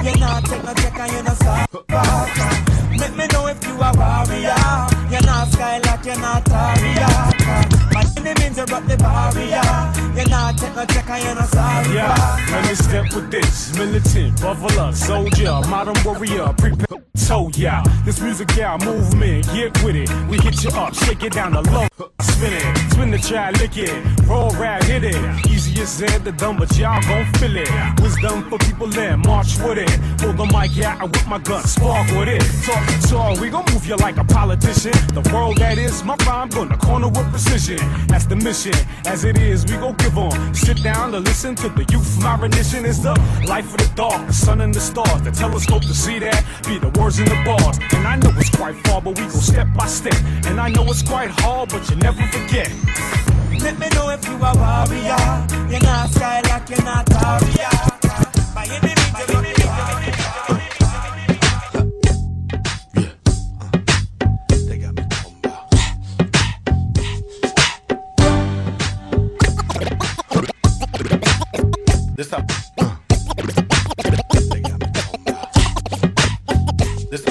You're 0.04 0.18
not 0.18 0.46
take 0.46 0.64
no 0.64 0.74
you're 1.14 1.24
not 1.24 1.38
soft. 1.44 1.74
Let 3.02 3.14
me 3.20 3.26
know 3.34 3.48
if 3.48 3.60
you 3.68 3.76
a 3.88 3.92
warrior. 4.00 4.62
You're 5.12 5.28
not 5.30 5.48
Skylark, 5.52 6.06
you're 6.06 6.20
not 6.20 6.46
Taria. 6.46 7.10
By 7.94 8.04
any 8.18 8.24
means, 8.24 8.39
you 8.60 8.66
broke 8.66 8.88
the 8.88 8.98
barrier. 8.98 9.64
You're 10.16 10.30
not 10.30 10.58
take 10.58 10.76
no 10.76 10.86
check 10.86 11.10
and 11.10 11.24
you're 11.24 11.48
sorry. 11.48 11.96
Yeah, 11.96 12.48
let 12.52 12.68
me 12.68 12.76
step 12.76 13.14
with 13.14 13.32
this. 13.32 13.78
Militant, 13.78 14.42
buffalo, 14.42 14.92
soldier, 14.92 15.62
modern 15.70 15.96
warrior, 16.04 16.54
prepare. 16.58 17.00
So 17.16 17.50
yeah, 17.54 17.84
this 18.06 18.20
music, 18.22 18.50
yeah, 18.58 18.78
movement, 18.84 19.46
get 19.54 19.84
with 19.84 19.96
it. 19.96 20.10
We 20.30 20.38
hit 20.40 20.64
you 20.64 20.72
up, 20.72 20.94
shake 20.96 21.24
it 21.24 21.34
down 21.34 21.54
the 21.54 21.62
low, 21.62 21.88
spin 22.22 22.54
it, 22.54 22.92
spin 22.92 23.12
the 23.12 23.20
child, 23.20 23.60
lick 23.60 23.78
it, 23.78 23.94
roll 24.28 24.50
rap, 24.52 24.84
hit 24.84 25.04
it. 25.04 25.46
Easy 25.46 25.80
as 25.82 25.90
said, 25.90 26.24
the 26.24 26.32
dumb, 26.32 26.58
but 26.58 26.76
y'all 26.78 27.02
gon' 27.04 27.26
feel 27.34 27.56
it. 27.56 27.70
Wisdom 28.02 28.50
for 28.50 28.58
people 28.58 28.88
there, 28.88 29.16
march 29.18 29.58
with 29.60 29.78
it. 29.78 29.92
Pull 30.18 30.34
the 30.34 30.46
mic 30.46 30.84
out 30.84 31.04
whip 31.04 31.28
my 31.28 31.38
gun, 31.38 31.64
spark 31.64 32.08
with 32.18 32.30
it. 32.30 32.42
Talk 32.66 33.10
talk, 33.10 33.40
we 33.40 33.50
gon' 33.50 33.66
move 33.74 33.86
you 33.86 33.96
like 33.98 34.18
a 34.18 34.24
politician. 34.24 34.94
The 35.14 35.30
world 35.32 35.58
that 35.58 35.78
is 35.78 36.04
my 36.04 36.16
rhyme, 36.26 36.50
gonna 36.50 36.78
corner 36.78 37.10
with 37.10 37.30
precision. 37.30 37.78
That's 38.08 38.26
the 38.26 38.38
mission, 38.50 38.74
as 39.06 39.26
it 39.26 39.38
is, 39.38 39.64
we 39.66 39.74
gon' 39.78 39.96
give 39.98 40.18
on. 40.18 40.56
Sit 40.56 40.82
down 40.82 41.12
to 41.12 41.20
listen 41.20 41.54
to 41.54 41.70
the 41.70 41.86
youth. 41.94 42.12
My 42.24 42.36
rendition 42.36 42.84
is 42.84 43.00
the 43.04 43.14
life 43.48 43.70
of 43.74 43.78
the 43.78 43.92
dark, 43.94 44.26
the 44.26 44.34
sun 44.34 44.62
and 44.62 44.74
the 44.74 44.80
stars, 44.80 45.22
the 45.22 45.30
telescope 45.30 45.84
to 45.84 45.94
see 45.94 46.18
that. 46.18 46.44
Be 46.66 46.80
the 46.80 46.90
words 47.00 47.20
in 47.20 47.26
the 47.26 47.40
bars, 47.46 47.78
and 47.96 48.08
I 48.08 48.16
know 48.16 48.32
it's 48.38 48.50
quite 48.50 48.76
far, 48.88 49.02
but 49.04 49.20
we 49.20 49.26
go 49.26 49.40
step 49.52 49.68
by 49.78 49.86
step. 49.86 50.20
And 50.48 50.60
I 50.60 50.68
know 50.70 50.84
it's 50.86 51.04
quite 51.04 51.30
hard, 51.42 51.70
but 51.70 51.88
you 51.92 51.96
never 51.98 52.24
forget. 52.36 52.70
Let 53.66 53.78
me 53.78 53.88
know 53.90 54.10
if 54.10 54.26
you 54.28 54.34
a 54.34 54.52
warrior. 54.64 55.26
You're 55.70 55.86
not 55.90 56.10
Skylark, 56.10 56.70
you're 56.70 56.84
not 56.84 57.06
Taria. 57.06 57.90
This. 72.30 72.38
This 77.10 77.26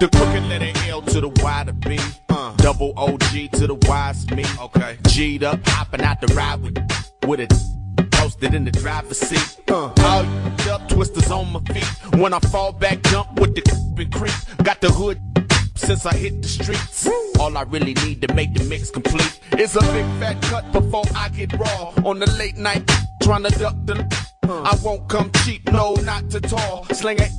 the 0.00 0.08
crooked 0.10 0.44
letter 0.44 0.72
L 0.88 1.02
to 1.02 1.20
the 1.20 1.28
Y 1.28 1.64
to 1.66 1.72
B. 1.74 1.98
Double 2.56 2.94
OG 2.96 3.20
to 3.52 3.66
the 3.66 3.78
Y's 3.86 4.30
me. 4.30 4.46
Okay. 4.58 4.96
G'd 5.08 5.44
up, 5.44 5.60
hopping 5.66 6.00
out 6.00 6.22
the 6.22 6.28
ride 6.28 6.62
with, 6.62 6.78
with 7.26 7.40
it. 7.40 7.52
Posted 8.12 8.54
in 8.54 8.64
the 8.64 8.70
driver's 8.70 9.18
seat. 9.18 9.60
Uh. 9.68 9.92
All 9.98 10.24
up, 10.70 10.88
twisters 10.88 11.30
on 11.30 11.52
my 11.52 11.60
feet. 11.74 11.84
When 12.18 12.32
I 12.32 12.38
fall 12.38 12.72
back, 12.72 13.02
jump 13.02 13.38
with 13.38 13.54
the 13.54 13.62
and 13.98 14.12
creep. 14.12 14.32
Got 14.62 14.80
the 14.80 14.90
hood 14.90 15.20
since 15.80 16.06
I 16.06 16.14
hit 16.14 16.42
the 16.42 16.48
streets. 16.48 17.08
All 17.38 17.56
I 17.56 17.62
really 17.62 17.94
need 17.94 18.20
to 18.22 18.34
make 18.34 18.54
the 18.54 18.64
mix 18.64 18.90
complete 18.90 19.40
is 19.58 19.76
a 19.76 19.80
big 19.80 20.06
fat 20.20 20.40
cut 20.42 20.70
before 20.72 21.04
I 21.16 21.28
get 21.30 21.52
raw. 21.54 21.92
On 22.04 22.18
the 22.18 22.30
late 22.38 22.56
night, 22.56 22.88
trying 23.22 23.44
to 23.44 23.50
duck 23.58 23.76
the. 23.84 23.96
I 24.42 24.76
won't 24.82 25.08
come 25.08 25.30
cheap, 25.44 25.70
no, 25.72 25.94
not 25.94 26.28
to 26.30 26.40
tall. 26.40 26.84
Sling 26.92 27.18
it 27.18 27.32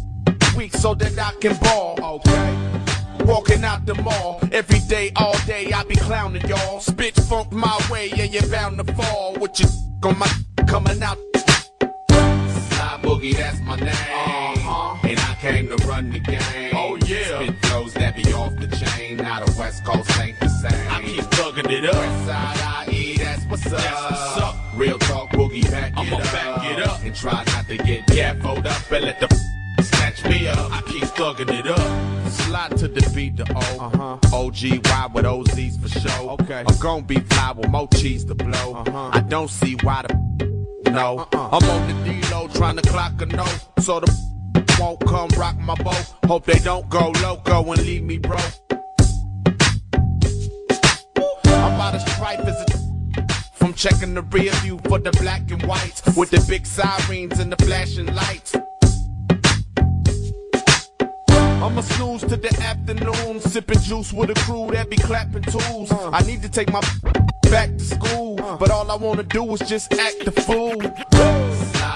weak 0.56 0.74
so 0.74 0.94
that 0.96 1.18
I 1.20 1.34
can 1.40 1.56
ball. 1.58 1.98
Okay. 2.16 3.26
Walking 3.26 3.64
out 3.64 3.86
the 3.86 3.96
mall 3.96 4.40
every 4.52 4.80
day, 4.80 5.12
all 5.16 5.38
day. 5.46 5.72
I 5.72 5.84
be 5.84 5.96
clowning 5.96 6.48
y'all. 6.48 6.80
Spit 6.80 7.16
funk 7.16 7.52
my 7.52 7.78
way, 7.92 8.12
and 8.12 8.34
you're 8.34 8.48
bound 8.48 8.78
to 8.78 8.94
fall. 8.94 9.36
With 9.40 9.60
your 9.60 9.70
on 10.04 10.18
my 10.18 10.28
coming 10.68 11.02
out. 11.04 11.18
Sly 11.36 13.00
Boogie, 13.04 13.36
that's 13.36 13.60
my 13.62 13.76
name. 13.76 13.90
Uh-huh. 13.90 15.08
And 15.08 15.20
I 15.20 15.36
came 15.40 15.68
to 15.70 15.76
run 15.88 16.12
the 16.12 16.20
game. 16.20 16.74
Oh 16.74 16.98
yeah. 17.06 17.44
Spit 17.44 17.71
be 18.24 18.34
off 18.34 18.56
the 18.56 18.68
chain. 18.76 19.18
Now 19.18 19.44
the 19.44 19.60
West 19.60 19.84
Coast 19.86 20.10
ain't 20.20 20.40
the 20.40 20.50
same. 20.50 20.92
I 20.92 21.02
keep 21.02 21.24
thugging 21.36 21.72
it 21.72 21.86
up. 21.86 21.96
West 21.96 22.26
side 22.26 22.88
IE, 22.94 23.18
that's 23.18 23.46
what's 23.46 23.66
up. 23.66 23.72
That's 23.72 24.02
what's 24.12 24.38
up. 24.38 24.56
Real 24.76 25.00
talk 25.00 25.30
Boogie, 25.32 25.70
back 25.70 25.94
I'ma 25.96 26.18
it 26.18 26.26
up. 26.26 26.32
back 26.34 26.72
it 26.72 26.88
up. 26.88 27.04
And 27.04 27.16
try 27.16 27.44
not 27.44 27.68
to 27.68 27.78
get 27.78 28.08
gaffled 28.08 28.66
up 28.66 28.92
and 28.92 29.06
let 29.06 29.20
the 29.20 29.84
snatch 29.84 30.24
me 30.26 30.48
up. 30.48 30.72
I 30.72 30.82
keep 30.82 31.04
thugging 31.04 31.60
it 31.60 31.68
up. 31.68 32.32
Slide 32.32 32.78
to 32.78 32.88
the 32.88 33.12
beat, 33.14 33.38
the 33.38 33.46
O. 33.54 33.86
Uh-huh. 33.86 34.18
OGY 34.36 35.14
with 35.14 35.26
OZs 35.26 35.80
for 35.82 36.00
show. 36.00 36.30
Okay. 36.32 36.64
I'm 36.66 36.78
gon' 36.78 37.04
be 37.04 37.16
fly 37.20 37.54
with 37.54 37.70
more 37.70 37.88
cheese 37.90 38.26
to 38.26 38.36
blow. 38.36 38.74
Uh-huh. 38.74 39.10
I 39.14 39.20
don't 39.22 39.50
see 39.50 39.76
why 39.84 40.04
the 40.08 40.92
no. 40.92 41.20
Uh-uh. 41.20 41.50
I'm 41.58 41.70
on 41.70 41.88
the 41.88 42.12
D-Lo 42.12 42.50
trying 42.54 42.76
to 42.78 42.82
clock 42.90 43.22
a 43.22 43.26
no. 43.26 43.46
So 43.80 44.00
the 44.00 44.31
won't 44.82 45.00
come 45.06 45.30
rock 45.38 45.58
my 45.60 45.76
boat. 45.76 46.14
Hope 46.26 46.46
they 46.46 46.60
don't 46.60 46.90
go 46.90 47.12
loco 47.22 47.72
and 47.72 47.86
leave 47.86 48.04
me 48.04 48.18
broke. 48.18 48.56
I'm 51.46 51.76
about 51.76 51.94
as 51.96 52.06
stripe 52.14 52.40
as 52.40 52.60
a 52.62 52.66
from 53.54 53.74
checking 53.76 54.16
the 54.16 54.24
rear 54.24 54.52
view 54.64 54.80
for 54.90 54.98
the 54.98 55.12
black 55.12 55.52
and 55.52 55.62
whites 55.68 56.02
with 56.18 56.32
the 56.32 56.44
big 56.50 56.66
sirens 56.66 57.40
and 57.40 57.52
the 57.52 57.64
flashing 57.64 58.08
lights. 58.16 58.56
I'ma 61.64 61.82
snooze 61.82 62.22
to 62.22 62.38
the 62.38 62.52
afternoon, 62.64 63.40
sipping 63.40 63.80
juice 63.82 64.12
with 64.12 64.32
a 64.32 64.34
crew 64.46 64.72
that 64.72 64.90
be 64.90 64.98
clapping 64.98 65.44
tools. 65.44 65.92
Uh. 65.92 66.10
I 66.10 66.24
need 66.24 66.42
to 66.42 66.50
take 66.50 66.72
my 66.74 66.82
back 67.44 67.70
to 67.78 67.84
school, 67.84 68.42
uh. 68.42 68.58
but 68.58 68.72
all 68.72 68.90
I 68.90 68.96
wanna 68.96 69.24
do 69.24 69.44
is 69.54 69.60
just 69.60 69.94
act 69.94 70.26
the 70.26 70.32
fool. 70.32 71.51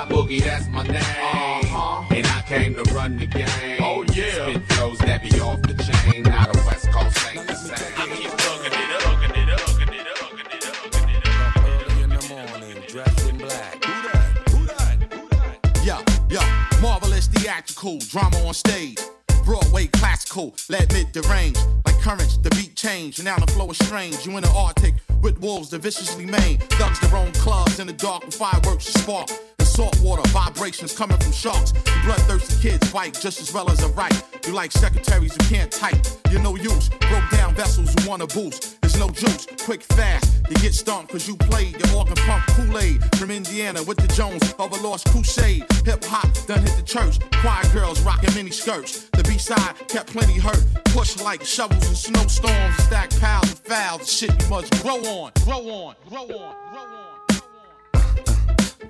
Sly 0.05 0.15
Boogie, 0.15 0.43
that's 0.43 0.67
my 0.67 0.83
name, 0.83 0.95
uh-huh. 0.95 2.15
and 2.15 2.25
I 2.27 2.41
came 2.47 2.75
to 2.75 2.83
run 2.93 3.17
the 3.17 3.25
game. 3.25 3.79
Oh 3.81 4.03
yeah, 4.13 4.49
spit 4.49 4.71
flows 4.73 4.97
that 4.99 5.23
be 5.23 5.39
off 5.39 5.61
the 5.61 5.73
chain. 5.73 6.23
Now 6.23 6.45
the 6.51 6.63
West 6.65 6.91
Coast 6.91 7.35
ain't 7.35 7.47
the 7.47 7.55
same. 7.55 7.93
I 7.97 8.07
keep 8.15 8.31
hooking 8.31 8.79
it 8.79 8.91
up, 8.95 9.01
hooking 9.01 9.41
it 9.41 9.49
up, 9.49 9.59
hooking 9.61 9.95
it 9.95 10.07
up, 10.07 10.17
hooking 10.17 10.51
it 10.51 10.67
up, 10.67 10.75
hooking 10.75 11.09
it 11.09 11.27
up. 11.27 11.57
Early 11.57 12.03
in 12.03 12.09
the 12.09 12.27
morning, 12.29 12.83
dressed 12.87 13.29
in 13.29 13.37
black. 13.37 13.83
Who 13.85 14.01
that? 14.07 14.49
Who 14.49 14.65
that? 14.65 15.13
Who 15.13 15.29
that? 15.29 15.85
Yo, 15.85 15.97
yo, 16.29 16.81
marvelous 16.81 17.27
theatrical 17.27 17.99
drama 17.99 18.37
on 18.45 18.53
stage. 18.53 18.99
Broadway 19.43 19.87
classical, 19.87 20.55
let 20.69 20.91
mid 20.93 21.11
derange. 21.11 21.57
Like 21.85 21.99
currents, 22.01 22.37
the 22.37 22.49
beat 22.51 22.75
change, 22.75 23.19
and 23.19 23.25
now 23.25 23.37
the 23.37 23.51
flow 23.51 23.69
is 23.69 23.77
strange. 23.77 24.25
You 24.25 24.35
in 24.37 24.43
the 24.43 24.49
Arctic 24.49 24.95
with 25.21 25.39
wolves 25.39 25.69
that 25.69 25.79
viciously 25.81 26.25
maim. 26.25 26.57
Thugs 26.77 26.99
their 26.99 27.15
own 27.15 27.31
clubs 27.33 27.79
in 27.79 27.87
the 27.87 27.93
dark 27.93 28.25
with 28.25 28.35
fireworks 28.35 28.85
to 28.85 28.99
spark. 28.99 29.29
Salt 29.75 29.99
water 29.99 30.21
vibrations 30.29 30.97
coming 30.97 31.17
from 31.17 31.33
sharks. 31.33 31.73
Bloodthirsty 32.05 32.61
kids 32.61 32.89
fight 32.91 33.13
just 33.19 33.41
as 33.41 33.53
well 33.53 33.69
as 33.69 33.83
a 33.83 33.89
right. 33.89 34.23
You 34.47 34.53
like 34.53 34.71
secretaries 34.71 35.33
who 35.33 35.53
can't 35.53 35.69
type. 35.69 35.97
You're 36.31 36.41
no 36.41 36.55
use. 36.55 36.87
Broke 36.87 37.29
down 37.31 37.55
vessels 37.55 37.93
who 37.93 38.09
wanna 38.09 38.25
boost. 38.27 38.79
There's 38.79 38.97
no 38.97 39.09
juice. 39.09 39.45
Quick, 39.65 39.83
fast. 39.83 40.31
You 40.49 40.55
get 40.61 40.73
stumped 40.73 41.11
cause 41.11 41.27
you 41.27 41.35
played 41.35 41.77
your 41.77 41.97
organ 41.97 42.15
pump 42.15 42.45
Kool-Aid 42.51 43.03
from 43.17 43.31
Indiana 43.31 43.83
with 43.83 43.97
the 43.97 44.07
Jones 44.07 44.53
of 44.59 44.71
a 44.71 44.87
lost 44.87 45.09
crusade. 45.09 45.65
Hip 45.83 46.05
hop 46.05 46.31
done 46.47 46.61
hit 46.61 46.77
the 46.77 46.83
church. 46.83 47.19
Choir 47.41 47.65
girls 47.73 47.99
rocking 47.99 48.33
mini 48.33 48.51
skirts. 48.51 49.09
The 49.09 49.23
B-side 49.23 49.89
kept 49.89 50.07
plenty 50.07 50.39
hurt. 50.39 50.63
Push 50.85 51.19
like 51.19 51.43
shovels 51.43 51.85
and 51.85 51.97
snowstorms. 51.97 52.77
Stack 52.77 53.09
piles 53.19 53.51
of 53.51 53.59
fouls. 53.59 54.09
Shit 54.09 54.41
you 54.41 54.49
must 54.49 54.71
grow 54.81 55.03
on, 55.03 55.33
grow 55.43 55.59
on, 55.69 55.95
grow 56.07 56.21
on, 56.21 56.55
grow 56.71 56.81
on. 56.81 56.94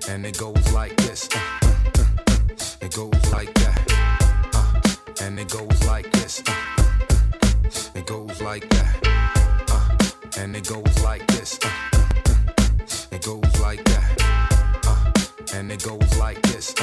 And 0.08 0.24
it 0.26 0.38
goes 0.38 0.72
like 0.72 0.96
this. 0.96 1.28
uh, 1.34 1.38
uh, 1.38 1.68
uh, 2.00 2.04
It 2.80 2.94
goes 2.94 3.32
like 3.32 3.52
that. 3.54 3.80
Uh, 4.54 5.24
and 5.24 5.38
it 5.38 5.48
goes 5.50 5.84
like 5.86 6.10
this. 6.12 6.42
uh, 6.46 6.52
uh, 6.52 6.84
uh, 7.64 7.70
It 7.94 8.06
goes 8.06 8.40
like 8.40 8.68
that. 8.70 8.96
Uh, 9.70 10.40
and 10.42 10.56
it 10.56 10.66
goes 10.68 11.02
like 11.02 11.26
this. 11.28 11.58
uh, 11.62 11.68
uh, 11.68 11.98
uh, 12.18 13.16
It 13.16 13.22
goes 13.24 13.60
like 13.60 13.84
that. 13.84 14.22
Uh, 14.86 15.56
and 15.56 15.72
it 15.72 15.82
goes 15.82 16.16
like 16.18 16.40
this. 16.42 16.74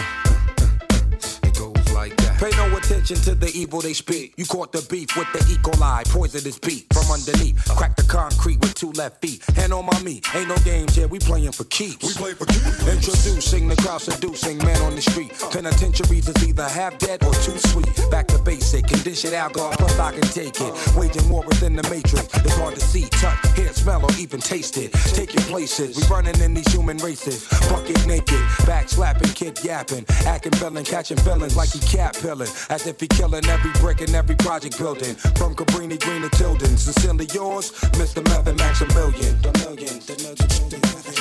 Like 2.04 2.18
that. 2.18 2.40
Pay 2.40 2.52
no 2.58 2.78
attention 2.78 3.18
to 3.28 3.36
the 3.36 3.50
evil 3.56 3.80
they 3.80 3.94
speak. 3.94 4.34
You 4.38 4.46
caught 4.46 4.72
the 4.72 4.86
beef 4.90 5.16
with 5.16 5.32
the 5.32 5.40
E. 5.52 5.56
coli, 5.58 6.04
poisonous 6.10 6.60
beat 6.60 6.86
from 6.94 7.08
underneath. 7.12 7.58
Crack 7.78 7.96
the 7.96 8.04
concrete 8.04 8.60
with 8.60 8.74
two 8.76 8.92
left 8.92 9.22
feet. 9.22 9.44
Hand 9.56 9.74
on 9.74 9.86
my 9.86 10.00
meat. 10.02 10.28
Ain't 10.36 10.50
no 10.50 10.58
games 10.58 10.96
here, 10.96 11.08
we 11.08 11.20
playing 11.20 11.54
for 11.54 11.64
keeps. 11.66 12.06
We 12.06 12.14
play 12.14 12.34
for 12.34 12.46
keeps. 12.46 12.88
Introducing 12.88 13.68
the 13.68 13.78
crowd 13.78 14.02
seducing 14.02 14.58
man 14.60 14.82
on 14.82 14.96
the 14.96 15.02
street. 15.02 15.32
Penitentiaries 15.52 16.28
is 16.28 16.48
either 16.48 16.68
half 16.68 16.98
dead 17.00 17.24
or 17.24 17.34
too 17.46 17.58
sweet. 17.72 17.92
Back 18.12 18.28
to 18.28 18.40
basic, 18.40 18.86
condition 18.88 19.34
alcohol, 19.34 19.72
plus 19.72 19.98
I 20.00 20.12
can 20.12 20.28
take 20.40 20.60
it. 20.60 20.74
Waging 20.96 21.28
war 21.30 21.44
within 21.48 21.76
the 21.76 21.84
matrix. 21.84 22.28
It's 22.46 22.56
hard 22.56 22.76
to 22.76 22.82
see, 22.82 23.08
touch, 23.22 23.40
hear, 23.56 23.72
smell, 23.74 24.04
or 24.04 24.12
even 24.20 24.40
taste 24.40 24.78
it. 24.78 24.92
Take 25.16 25.34
Taking 25.34 25.44
places, 25.44 25.96
we 25.96 26.04
running 26.14 26.40
in 26.42 26.54
these 26.54 26.72
human 26.72 26.98
races. 26.98 27.48
Bucket 27.70 28.06
naked, 28.06 28.44
back 28.68 28.90
slapping, 28.90 29.32
kid 29.32 29.58
yapping, 29.64 30.06
acting 30.26 30.52
villain, 30.54 30.84
catching 30.84 31.18
feelings 31.18 31.56
like 31.56 31.72
he 31.72 31.80
cat 31.94 32.18
pilling. 32.20 32.50
As 32.70 32.88
if 32.88 33.00
he 33.00 33.08
killing 33.08 33.46
every 33.46 33.72
brick 33.80 34.02
in 34.02 34.14
every 34.16 34.36
project 34.36 34.78
building. 34.78 35.16
From 35.38 35.54
Cabrini 35.56 36.00
Green 36.00 36.24
to 36.24 36.30
Tilden. 36.30 36.76
Sincerely 36.78 37.28
yours, 37.34 37.72
Mr. 38.00 38.24
Method 38.30 38.58
Maximilian. 38.58 39.42
The 39.42 39.52
million, 39.62 40.00
the 40.08 40.16
million, 40.24 40.36
the 40.38 40.78
million. 40.80 41.14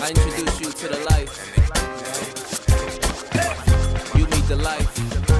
I 0.00 0.10
introduce 0.10 0.60
you 0.60 0.70
to 0.72 0.88
the 0.88 1.00
life. 1.10 1.32
You 4.16 4.24
meet 4.24 4.48
the 4.48 4.56
life. 4.56 5.37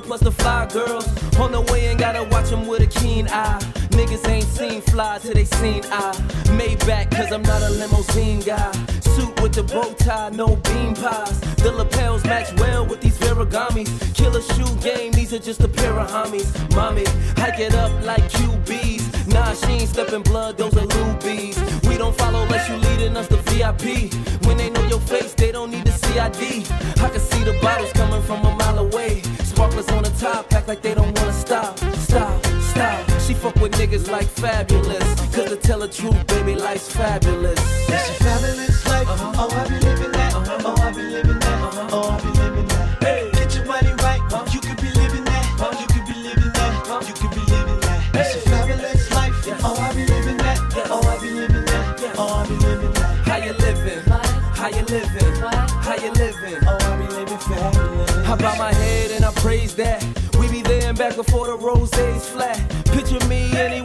Plus 0.00 0.20
the 0.20 0.32
five 0.32 0.72
girls. 0.72 1.06
On 1.38 1.52
the 1.52 1.60
way 1.72 1.86
and 1.86 1.98
gotta 1.98 2.24
watch 2.24 2.50
them 2.50 2.66
with 2.66 2.82
a 2.82 2.86
keen 2.86 3.28
eye. 3.28 3.58
Niggas 3.90 4.28
ain't 4.28 4.44
seen 4.44 4.80
fly 4.82 5.18
till 5.18 5.34
they 5.34 5.44
seen 5.44 5.82
I. 5.92 6.12
Maybach 6.58 7.10
cause 7.12 7.30
I'm 7.32 7.42
not 7.42 7.62
a 7.62 7.70
limousine 7.70 8.40
guy. 8.40 8.72
Suit 9.00 9.40
with 9.40 9.52
the 9.52 9.62
bow 9.62 9.92
tie, 9.94 10.30
no 10.30 10.56
bean 10.56 10.94
pies. 10.96 11.40
The 11.56 11.70
lapels 11.70 12.24
match 12.24 12.52
well 12.58 12.84
with 12.84 13.00
these 13.00 13.16
Ferragamos. 13.18 13.88
Killer 14.14 14.42
shoe 14.42 14.74
game, 14.82 15.12
these 15.12 15.32
are 15.32 15.38
just 15.38 15.60
a 15.60 15.68
pair 15.68 15.98
of 15.98 16.10
homies. 16.10 16.50
Mommy, 16.74 17.04
hike 17.36 17.60
it 17.60 17.74
up 17.74 17.92
like 18.04 18.22
QBs. 18.32 19.23
Nah, 19.28 19.54
she 19.54 19.72
ain't 19.72 19.88
stepping 19.88 20.22
blood, 20.22 20.56
those 20.58 20.76
are 20.76 20.86
Loubies. 20.86 21.56
We 21.88 21.96
don't 21.96 22.16
follow 22.16 22.42
unless 22.42 22.68
you 22.68 22.76
leading 22.76 23.16
us 23.16 23.28
to 23.28 23.36
VIP. 23.48 24.12
When 24.46 24.56
they 24.56 24.70
know 24.70 24.84
your 24.86 25.00
face, 25.00 25.34
they 25.34 25.52
don't 25.52 25.70
need 25.70 25.84
the 25.84 25.92
CID. 25.92 26.70
I 27.02 27.08
can 27.08 27.20
see 27.20 27.44
the 27.44 27.58
bottles 27.62 27.92
coming 27.92 28.22
from 28.22 28.44
a 28.44 28.54
mile 28.56 28.78
away. 28.78 29.22
Sparklers 29.44 29.88
on 29.90 30.02
the 30.02 30.10
top, 30.10 30.52
act 30.52 30.68
like 30.68 30.82
they 30.82 30.94
don't 30.94 31.18
wanna 31.18 31.32
stop. 31.32 31.78
Stop, 31.96 32.44
stop. 32.60 33.10
She 33.20 33.34
fuck 33.34 33.54
with 33.56 33.72
niggas 33.72 34.10
like 34.10 34.26
Fabolous. 34.26 35.16
Cause 35.34 35.50
to 35.50 35.56
tell 35.56 35.80
the 35.80 35.88
truth, 35.88 36.26
baby, 36.26 36.54
life's 36.54 36.90
fabulous. 36.94 37.58
It's 37.88 38.18
fabulous 38.22 38.86
life. 38.86 39.08
Uh-huh. 39.08 39.32
Oh, 39.38 39.60
I 39.60 39.68
be 39.68 39.78
living 39.86 40.03
living? 54.84 55.34
How 55.84 55.96
you 55.96 56.12
living? 56.12 56.62
Oh, 56.66 56.78
I 56.80 56.96
be 56.96 57.06
living 57.14 57.38
fabulous. 57.38 58.10
I 58.10 58.36
bow 58.36 58.56
my 58.56 58.72
head 58.72 59.10
and 59.12 59.24
I 59.24 59.32
praise 59.32 59.74
that. 59.76 60.02
We 60.38 60.48
be 60.48 60.62
there 60.62 60.88
and 60.88 60.98
back 60.98 61.16
before 61.16 61.46
the 61.46 61.56
rose 61.56 61.90
days 61.90 62.26
flat. 62.28 62.58
Picture 62.86 63.24
me 63.28 63.50
anywhere 63.56 63.83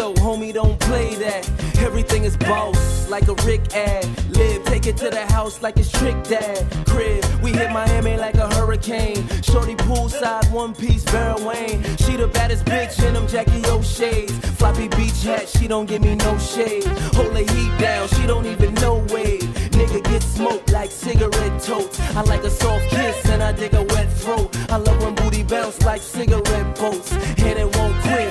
so, 0.00 0.14
homie, 0.14 0.50
don't 0.50 0.80
play 0.80 1.14
that. 1.16 1.46
Everything 1.78 2.24
is 2.24 2.34
boss, 2.34 3.06
like 3.10 3.28
a 3.28 3.34
Rick 3.44 3.74
ad. 3.74 4.06
Live, 4.34 4.64
take 4.64 4.86
it 4.86 4.96
to 4.96 5.10
the 5.10 5.26
house 5.26 5.60
like 5.60 5.76
it's 5.76 5.92
Trick 5.92 6.16
Dad. 6.24 6.64
Crib, 6.86 7.22
we 7.42 7.52
hit 7.52 7.70
Miami 7.70 8.16
like 8.16 8.36
a 8.36 8.48
hurricane. 8.54 9.28
Shorty 9.42 9.74
poolside, 9.74 10.50
one 10.50 10.74
piece, 10.74 11.04
Vera 11.10 11.36
Wang. 11.44 11.82
She 11.98 12.16
the 12.16 12.30
baddest 12.32 12.64
bitch 12.64 12.96
in 13.06 13.12
them 13.12 13.28
Jackie 13.28 13.62
O 13.66 13.82
shades. 13.82 14.32
Floppy 14.58 14.88
beach 14.88 15.22
hat, 15.22 15.46
she 15.46 15.68
don't 15.68 15.84
give 15.84 16.00
me 16.00 16.14
no 16.14 16.38
shade. 16.38 16.86
Hold 17.16 17.34
the 17.34 17.44
heat 17.52 17.72
down, 17.78 18.08
she 18.08 18.26
don't 18.26 18.46
even 18.46 18.72
know 18.76 19.04
wave. 19.12 19.50
Nigga 19.76 20.02
get 20.04 20.22
smoked 20.22 20.72
like 20.72 20.90
cigarette 20.90 21.62
totes. 21.62 22.00
I 22.16 22.22
like 22.22 22.44
a 22.44 22.50
soft 22.50 22.88
kiss 22.88 23.28
and 23.28 23.42
I 23.42 23.52
dig 23.52 23.74
a 23.74 23.82
wet 23.82 24.10
throat. 24.10 24.48
I 24.70 24.78
love 24.78 25.02
when 25.02 25.14
booty 25.14 25.42
bounce 25.42 25.82
like 25.82 26.00
cigarette 26.00 26.74
boats. 26.78 27.12
And 27.12 27.58
it 27.58 27.76
won't 27.76 28.00
quit. 28.00 28.29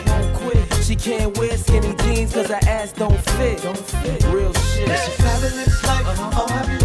She 0.89 0.95
can't 0.95 1.37
wear 1.37 1.55
skinny 1.55 1.93
jeans 1.97 2.33
cause 2.33 2.47
her 2.47 2.59
ass 2.67 2.93
don't 2.93 3.15
fit. 3.37 3.61
Don't 3.61 3.77
fit. 3.77 4.23
Real 4.33 4.51
shit. 4.53 4.89
A 4.89 4.95
fabulous 5.21 5.83
life. 5.85 6.03
Oh, 6.33 6.47
I 6.49 6.65
be 6.65 6.78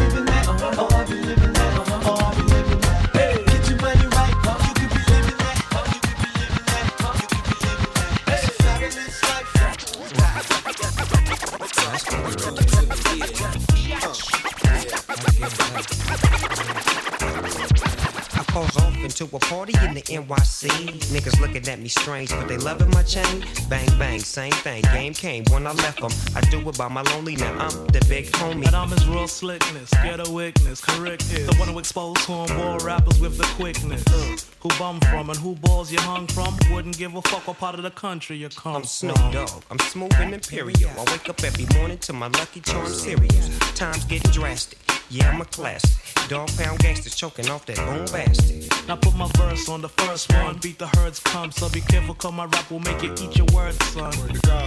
party 19.55 19.75
in 19.87 19.95
the 19.95 20.03
NYC. 20.03 20.69
Niggas 21.15 21.41
looking 21.41 21.67
at 21.69 21.79
me 21.79 21.89
strange, 21.89 22.31
but 22.31 22.49
they 22.49 22.57
loving 22.57 22.91
my 22.91 23.05
chain. 23.05 23.45
Bang, 23.69 23.89
bang, 24.01 24.19
same 24.19 24.57
thing. 24.67 24.83
Game 24.93 25.15
came 25.15 25.45
when 25.51 25.65
I 25.67 25.73
left 25.85 26.01
them. 26.01 26.11
I 26.35 26.41
do 26.51 26.59
it 26.69 26.77
by 26.77 26.89
my 26.89 27.03
lonely 27.03 27.37
now. 27.37 27.53
I'm 27.65 27.87
the 27.87 28.05
big 28.09 28.27
homie. 28.33 28.67
And 28.67 28.75
I'm 28.75 28.91
his 28.91 29.07
real 29.07 29.29
slickness, 29.29 29.91
ghetto 30.03 30.29
witness, 30.31 30.81
correct 30.81 31.23
is 31.33 31.47
the 31.47 31.55
one 31.57 31.69
who 31.69 31.79
exposed 31.79 32.19
cornball 32.27 32.83
rappers 32.83 33.21
with 33.21 33.39
the 33.39 33.49
quickness. 33.59 34.03
Who 34.61 34.69
bum 34.79 34.99
from 35.11 35.31
and 35.31 35.39
who 35.39 35.55
balls 35.55 35.93
you 35.93 36.01
hung 36.01 36.27
from? 36.27 36.57
Wouldn't 36.73 36.99
give 36.99 37.15
a 37.15 37.23
fuck 37.23 37.47
what 37.47 37.59
part 37.59 37.77
of 37.77 37.83
the 37.83 37.91
country 37.91 38.37
you 38.37 38.49
come 38.49 38.73
from. 38.73 38.77
I'm 38.77 38.85
Snoop. 38.85 39.33
Dogg. 39.33 39.63
I'm 39.71 39.79
smooth 39.79 40.15
and 40.15 40.35
imperial. 40.35 40.91
I 40.99 41.05
wake 41.13 41.29
up 41.29 41.45
every 41.45 41.67
morning 41.79 41.99
to 41.99 42.13
my 42.13 42.27
Lucky 42.27 42.61
Charm 42.61 42.89
cereals. 42.89 43.51
Time's 43.75 44.05
getting 44.05 44.33
drastic. 44.33 44.84
Yeah, 45.15 45.31
I'm 45.31 45.41
a 45.41 45.45
classic. 45.45 45.93
Dog 46.29 46.49
pound 46.57 46.81
gangsters 46.81 47.15
choking 47.15 47.49
off 47.49 47.65
that 47.67 47.77
boom 47.77 48.05
bastard. 48.07 48.89
Now 48.89 48.97
put 48.97 49.15
my 49.15 49.31
verse 49.37 49.69
on 49.69 49.81
the 49.81 49.89
first 49.89 50.33
one. 50.33 50.59
Beat 50.59 50.77
the 50.77 50.89
herds 50.89 51.21
come, 51.21 51.53
so 51.53 51.69
be 51.69 51.83
careful, 51.83 52.17
cause 52.17 52.33
my 52.33 52.47
rap 52.47 52.69
will 52.69 52.81
make 52.81 53.01
you 53.01 53.13
eat 53.13 53.37
your 53.37 53.47
words, 53.55 53.79
son. 53.91 54.13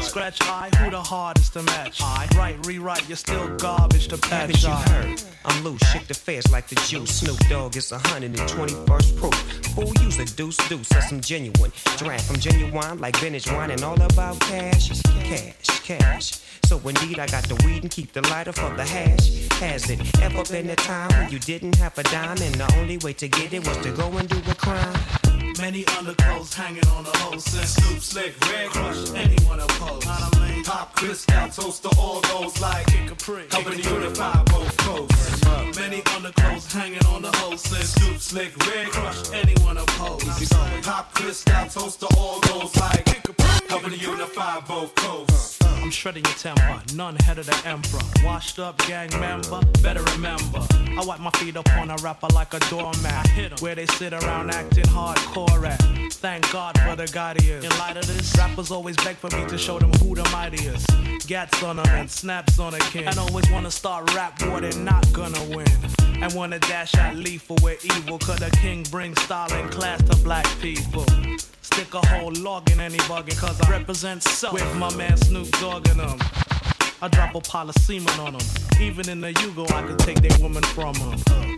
Scratch 0.02 0.42
I, 0.44 0.70
who 0.78 0.90
the 0.90 1.02
hardest 1.02 1.52
to 1.54 1.64
match? 1.64 2.00
I 2.02 2.30
write, 2.38 2.66
rewrite, 2.66 3.10
you're 3.10 3.18
still 3.18 3.58
garbage 3.58 4.08
to 4.08 4.18
patch. 4.18 4.64
Haven't 4.64 4.64
you 4.64 4.94
heard? 4.94 5.22
I'm 5.44 5.64
loose, 5.66 5.82
shake 5.92 6.08
the 6.08 6.14
feds 6.14 6.50
like 6.50 6.70
the 6.70 6.76
juice. 6.76 7.20
Snoop 7.20 7.40
Dogg 7.50 7.76
is 7.76 7.92
121st 7.92 9.18
proof. 9.18 9.36
Fool, 9.76 9.92
use 10.02 10.18
a 10.20 10.26
deuce 10.38 10.58
deuce, 10.70 10.88
that's 10.88 11.10
some 11.10 11.20
genuine. 11.20 11.74
Draft 11.98 12.24
from 12.24 12.38
genuine 12.38 13.00
like 13.00 13.18
vintage 13.18 13.52
wine 13.52 13.72
and 13.72 13.84
all 13.84 14.02
about 14.02 14.40
cash. 14.40 15.02
Cash, 15.02 15.82
cash. 15.84 16.40
So 16.68 16.78
indeed, 16.80 17.18
I 17.18 17.28
got 17.28 17.48
the 17.48 17.56
weed 17.66 17.84
and 17.84 17.90
keep 17.90 18.12
the 18.12 18.22
lighter 18.30 18.52
for 18.52 18.70
the 18.76 18.84
hash. 18.84 19.48
Has 19.62 19.90
it 19.90 20.02
ever 20.22 20.37
been 20.45 20.69
a 20.69 20.76
time 20.76 21.10
when 21.10 21.32
you 21.32 21.39
didn't 21.39 21.76
have 21.76 21.97
a 21.97 22.04
dime 22.04 22.38
and 22.41 22.56
the 22.56 22.76
only 22.78 22.97
way 23.00 23.13
to 23.13 23.28
get 23.28 23.54
it 23.54 23.67
was 23.67 23.78
to 23.78 23.91
go 23.91 24.10
and 24.17 24.30
do 24.30 24.38
a 24.50 24.56
crime? 24.56 25.00
Many 25.60 25.86
underclothes 25.97 26.54
hanging 26.54 26.88
on 26.88 27.04
the 27.04 27.17
whole 27.17 27.39
since 27.39 27.73
Snoop 27.73 28.00
Slick, 28.00 28.36
Red 28.45 28.69
Crush, 28.69 29.12
anyone 29.15 29.60
opposed. 29.60 30.57
Pop, 30.67 30.93
Cristal, 30.97 31.47
toast 31.47 31.84
to 31.84 31.89
all 31.97 32.19
those 32.19 32.60
like 32.60 32.89
helping 32.89 33.82
to 33.82 33.89
unify 33.89 34.43
both 34.43 34.75
coasts. 34.80 35.77
Many 35.77 36.03
underclothes 36.13 36.69
hanging 36.73 37.06
on 37.06 37.21
the 37.21 37.32
whole 37.38 37.56
since 37.56 37.93
Snoop 37.93 38.19
Slick, 38.19 38.58
Red 38.67 38.89
Crush, 38.89 39.32
anyone 39.32 39.77
opposed. 39.77 40.51
Pop, 40.84 41.13
Cristal, 41.13 41.69
toast 41.69 42.01
to 42.01 42.08
all 42.17 42.41
those 42.41 42.75
like 42.75 43.08
helping 43.69 43.91
to 43.91 43.97
unify 43.97 44.60
both 44.60 44.93
coasts. 44.95 45.58
I'm 45.62 45.89
shredding 45.89 46.25
your 46.25 46.34
temper, 46.34 46.82
none 46.93 47.15
head 47.15 47.38
of 47.38 47.45
the 47.45 47.62
emperor. 47.65 48.01
Washed 48.25 48.60
up 48.60 48.77
gang 48.80 49.10
member, 49.21 49.62
better 49.82 50.03
remember. 50.15 50.67
I 50.99 51.03
wipe 51.06 51.21
my 51.21 51.32
feet 51.32 51.56
up 51.56 51.71
on 51.77 51.91
a 51.91 51.95
rapper 52.03 52.27
like 52.34 52.53
a 52.53 52.60
doormat. 52.69 53.62
Where 53.62 53.75
they 53.75 53.86
sit 53.86 54.12
around 54.12 54.51
acting 54.51 54.84
hardcore 54.84 55.65
at. 55.65 56.07
Thank 56.19 56.51
God 56.51 56.80
for 56.82 56.95
the 56.95 57.06
God 57.13 57.39
he 57.39 57.51
is. 57.51 57.63
In 57.63 57.69
light 57.77 57.95
of 57.95 58.08
this, 58.08 58.36
rappers 58.36 58.71
always 58.71 58.95
beg 58.97 59.17
for 59.17 59.30
me 59.38 59.45
to 59.49 59.58
show 59.58 59.77
them 59.77 59.91
who 60.01 60.15
the 60.15 60.27
mightiest. 60.32 60.88
Gats 61.27 61.62
on 61.62 61.75
them 61.75 61.86
and 61.89 62.10
snaps 62.10 62.58
on 62.58 62.73
a 62.73 62.80
king. 62.80 63.06
And 63.06 63.19
always 63.19 63.47
wanna 63.51 63.69
start 63.69 64.12
rap 64.15 64.41
war, 64.41 64.60
they're 64.60 64.73
not 64.80 65.06
gonna 65.13 65.43
win. 65.56 65.67
And 66.19 66.34
wanna 66.34 66.58
dash 66.58 66.95
out 66.95 67.15
lethal 67.15 67.58
with 67.62 67.86
evil, 67.86 68.17
cause 68.17 68.39
the 68.39 68.49
king 68.62 68.82
brings 68.89 69.21
style 69.21 69.53
and 69.53 69.71
class 69.71 70.01
to 70.03 70.15
black 70.17 70.47
people. 70.60 71.06
Stick 71.62 71.93
a 71.93 72.03
whole 72.08 72.32
log 72.32 72.67
in 72.71 72.80
any 72.80 72.97
bugging, 72.99 73.38
cause 73.38 73.62
I 73.62 73.69
represent 73.69 74.23
self 74.23 74.53
with 74.53 74.75
my 74.75 74.91
man 74.95 75.17
Snoop 75.17 75.51
Dogg 75.60 75.84
them. 75.84 76.17
I 76.99 77.10
drop 77.10 77.36
a 77.36 77.41
pile 77.41 77.69
of 77.69 77.75
semen 77.75 78.19
on 78.19 78.34
them. 78.34 78.47
Even 78.82 79.08
in 79.08 79.21
the 79.21 79.34
Yugo, 79.34 79.71
I 79.71 79.84
could 79.84 79.99
take 79.99 80.19
their 80.21 80.36
woman 80.39 80.63
from 80.63 80.95
them. 80.95 81.57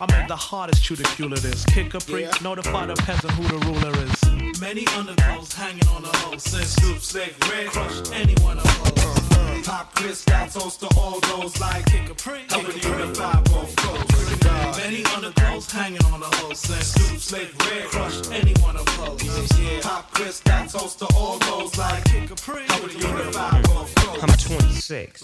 I 0.00 0.10
made 0.10 0.28
the 0.28 0.36
hardest 0.36 0.82
chew 0.82 0.96
the 0.96 1.04
cue 1.04 1.26
of 1.26 1.40
this. 1.40 1.64
Kid 1.66 1.90
Capri, 1.90 2.26
notify 2.42 2.86
the 2.86 2.94
peasant 2.94 3.32
who 3.34 3.44
the 3.46 3.64
ruler 3.66 3.92
is. 4.02 4.60
Many 4.60 4.86
underclothes 4.88 5.52
hanging 5.52 5.86
on 5.88 6.02
the 6.02 6.08
hose. 6.08 6.42
Since 6.42 6.74
Snoop 6.76 6.98
Slick, 6.98 7.34
Red 7.48 7.68
Crush, 7.68 8.10
anyone 8.12 8.58
opposed. 8.58 9.64
Pop 9.64 9.94
Cristal, 9.94 10.46
toast 10.48 10.80
to 10.80 10.88
all 10.98 11.20
those 11.20 11.58
like 11.60 11.86
Kid 11.86 12.08
Capri, 12.08 12.40
helping 12.50 12.80
to 12.80 12.88
unify 12.88 13.40
both 13.42 13.74
coasts. 13.76 14.78
Many 14.78 15.04
underclothes 15.16 15.70
hanging 15.70 16.04
on 16.06 16.20
the 16.20 16.26
hose. 16.26 16.58
Since 16.58 16.86
Snoop 16.92 17.20
Slick, 17.20 17.64
Red 17.64 17.84
Crush, 17.84 18.30
anyone 18.30 18.76
opposed. 18.76 19.24
Pop 19.82 20.10
Cristal, 20.12 20.66
toast 20.66 20.98
to 20.98 21.06
all 21.14 21.38
those 21.38 21.78
like 21.78 22.04
Kid 22.06 22.28
Capri, 22.28 22.62
helping 22.66 22.98
to 22.98 23.08
unify 23.08 23.62
both 23.62 23.94
coasts. 23.94 24.22
I'm 24.22 24.58
26, 24.58 25.22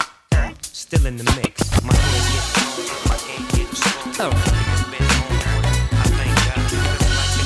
still 0.81 1.05
in 1.05 1.17
the 1.17 1.25
mix. 1.37 1.61
My 1.85 1.93
head 1.93 2.25
getting 2.33 3.05
my 3.05 3.17
game 3.29 3.45
getting 3.53 3.77
strong. 3.77 4.33
Niggas 4.33 4.89
been 4.89 5.05
on 5.13 5.29
one. 5.53 5.69
I 5.93 6.09
thank 6.17 6.33
God. 6.49 6.57
It's 6.57 7.13
like 7.21 7.37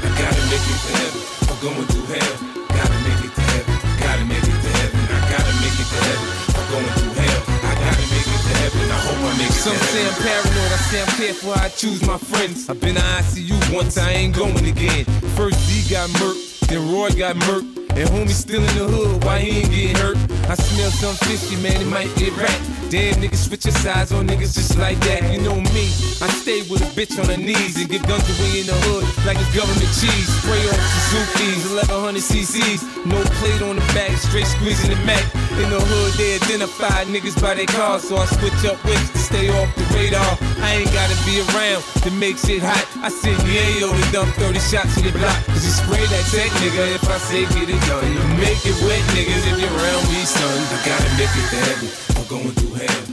I 0.00 0.16
gotta 0.16 0.42
make 0.48 0.64
it 0.64 0.80
to 0.80 0.92
heaven. 0.96 1.20
I'm 1.52 1.58
going 1.60 1.84
through 1.92 2.08
hell. 2.16 2.32
Gotta 2.72 2.98
make 3.04 3.20
it 3.28 3.32
to 3.36 3.44
heaven. 3.52 3.76
Gotta 4.00 4.24
make 4.24 4.40
it 4.40 4.56
to 4.64 4.70
heaven. 4.72 4.96
I 5.04 5.20
gotta 5.28 5.52
make 5.60 5.76
it 5.76 5.88
to 5.92 6.00
heaven. 6.08 6.28
I'm 6.56 6.64
going 6.72 6.92
through 6.96 7.14
hell. 7.20 7.40
I 7.60 7.76
gotta 7.84 8.04
make 8.08 8.24
it 8.24 8.40
to 8.40 8.52
heaven. 8.56 8.88
I 8.88 8.98
hope 9.04 9.20
I 9.20 9.36
make 9.36 9.52
it 9.52 9.60
Some 9.60 9.76
to 9.76 9.84
say 9.84 10.00
heaven. 10.00 10.16
I'm 10.16 10.24
paranoid, 10.24 10.72
I 10.72 10.80
say 10.88 11.04
I'm 11.04 11.12
careful 11.20 11.52
I 11.52 11.68
choose 11.68 12.00
my 12.08 12.16
friends. 12.16 12.72
I've 12.72 12.80
been 12.80 12.96
to 12.96 13.04
ICU 13.20 13.60
once, 13.68 14.00
I 14.00 14.16
ain't 14.16 14.32
going 14.34 14.64
again. 14.64 15.04
First 15.36 15.60
D 15.68 15.84
got 15.92 16.08
murked, 16.16 16.72
then 16.72 16.80
Roy 16.88 17.12
got 17.12 17.36
murked. 17.36 17.83
And 17.94 18.10
homie 18.10 18.34
still 18.34 18.58
in 18.58 18.74
the 18.74 18.90
hood, 18.90 19.22
why 19.22 19.38
he 19.38 19.60
ain't 19.60 19.70
getting 19.70 19.96
hurt? 19.96 20.18
I 20.50 20.54
smell 20.54 20.90
some 20.90 21.14
fishy, 21.30 21.54
man, 21.62 21.80
it 21.80 21.86
might 21.86 22.10
get 22.16 22.34
rat. 22.36 22.58
Damn, 22.90 23.14
niggas 23.22 23.46
switch 23.46 23.64
your 23.64 23.74
sides 23.74 24.10
on 24.10 24.26
niggas 24.26 24.54
just 24.54 24.76
like 24.78 24.98
that. 25.06 25.22
You 25.32 25.40
know 25.40 25.54
me, 25.54 25.86
I 26.18 26.26
stay 26.42 26.66
with 26.66 26.82
a 26.82 26.90
bitch 26.98 27.14
on 27.22 27.30
her 27.30 27.36
knees 27.38 27.78
and 27.78 27.88
give 27.88 28.02
guns 28.06 28.26
away 28.34 28.60
in 28.60 28.66
the 28.66 28.74
hood 28.90 29.06
like 29.24 29.38
it's 29.38 29.54
government 29.54 29.90
cheese. 29.94 30.26
Spray 30.42 30.62
on 30.66 30.78
Suzuki's, 30.90 31.62
1100 31.70 32.18
cc's, 32.18 32.82
no 33.06 33.18
plate 33.38 33.62
on 33.62 33.76
the 33.78 33.86
back, 33.94 34.10
straight 34.18 34.46
squeezing 34.46 34.90
the 34.90 34.98
Mac. 35.06 35.22
In 35.62 35.70
the 35.70 35.78
hood, 35.78 36.12
they 36.18 36.34
identify 36.34 37.06
niggas 37.06 37.40
by 37.40 37.54
their 37.54 37.70
cars, 37.70 38.02
so 38.02 38.16
I 38.16 38.26
switch 38.26 38.58
up 38.66 38.82
wits 38.84 39.10
to 39.10 39.18
stay 39.18 39.48
off 39.54 39.70
the 39.74 39.86
radar. 39.94 40.53
I 40.64 40.80
ain't 40.80 40.92
gotta 40.96 41.16
be 41.28 41.44
around 41.52 41.84
to 42.02 42.10
make 42.16 42.38
shit 42.40 42.64
hot. 42.64 42.88
I 43.04 43.12
sit 43.12 43.36
send 43.36 43.48
Yayo 43.52 43.92
to 43.92 44.04
dump 44.12 44.32
30 44.40 44.58
shots 44.64 44.96
in 44.96 45.04
the 45.04 45.12
block. 45.12 45.36
Cause 45.52 45.60
you 45.60 45.70
spray 45.70 46.00
that 46.00 46.24
tech 46.32 46.48
nigga 46.64 46.96
if 46.96 47.04
I 47.04 47.18
say 47.18 47.44
get 47.52 47.68
it 47.68 47.80
done. 47.84 48.08
You 48.08 48.24
make 48.40 48.64
it 48.64 48.76
wet 48.88 49.04
niggas 49.12 49.44
if 49.44 49.60
you're 49.60 49.76
around 49.76 50.04
me, 50.08 50.24
son. 50.24 50.58
I 50.72 50.78
gotta 50.88 51.10
make 51.20 51.34
it 51.36 51.46
to 51.52 51.58
heaven. 51.68 51.88
I'm 52.16 52.26
going 52.32 52.54
through 52.56 52.74
hell. 52.80 53.03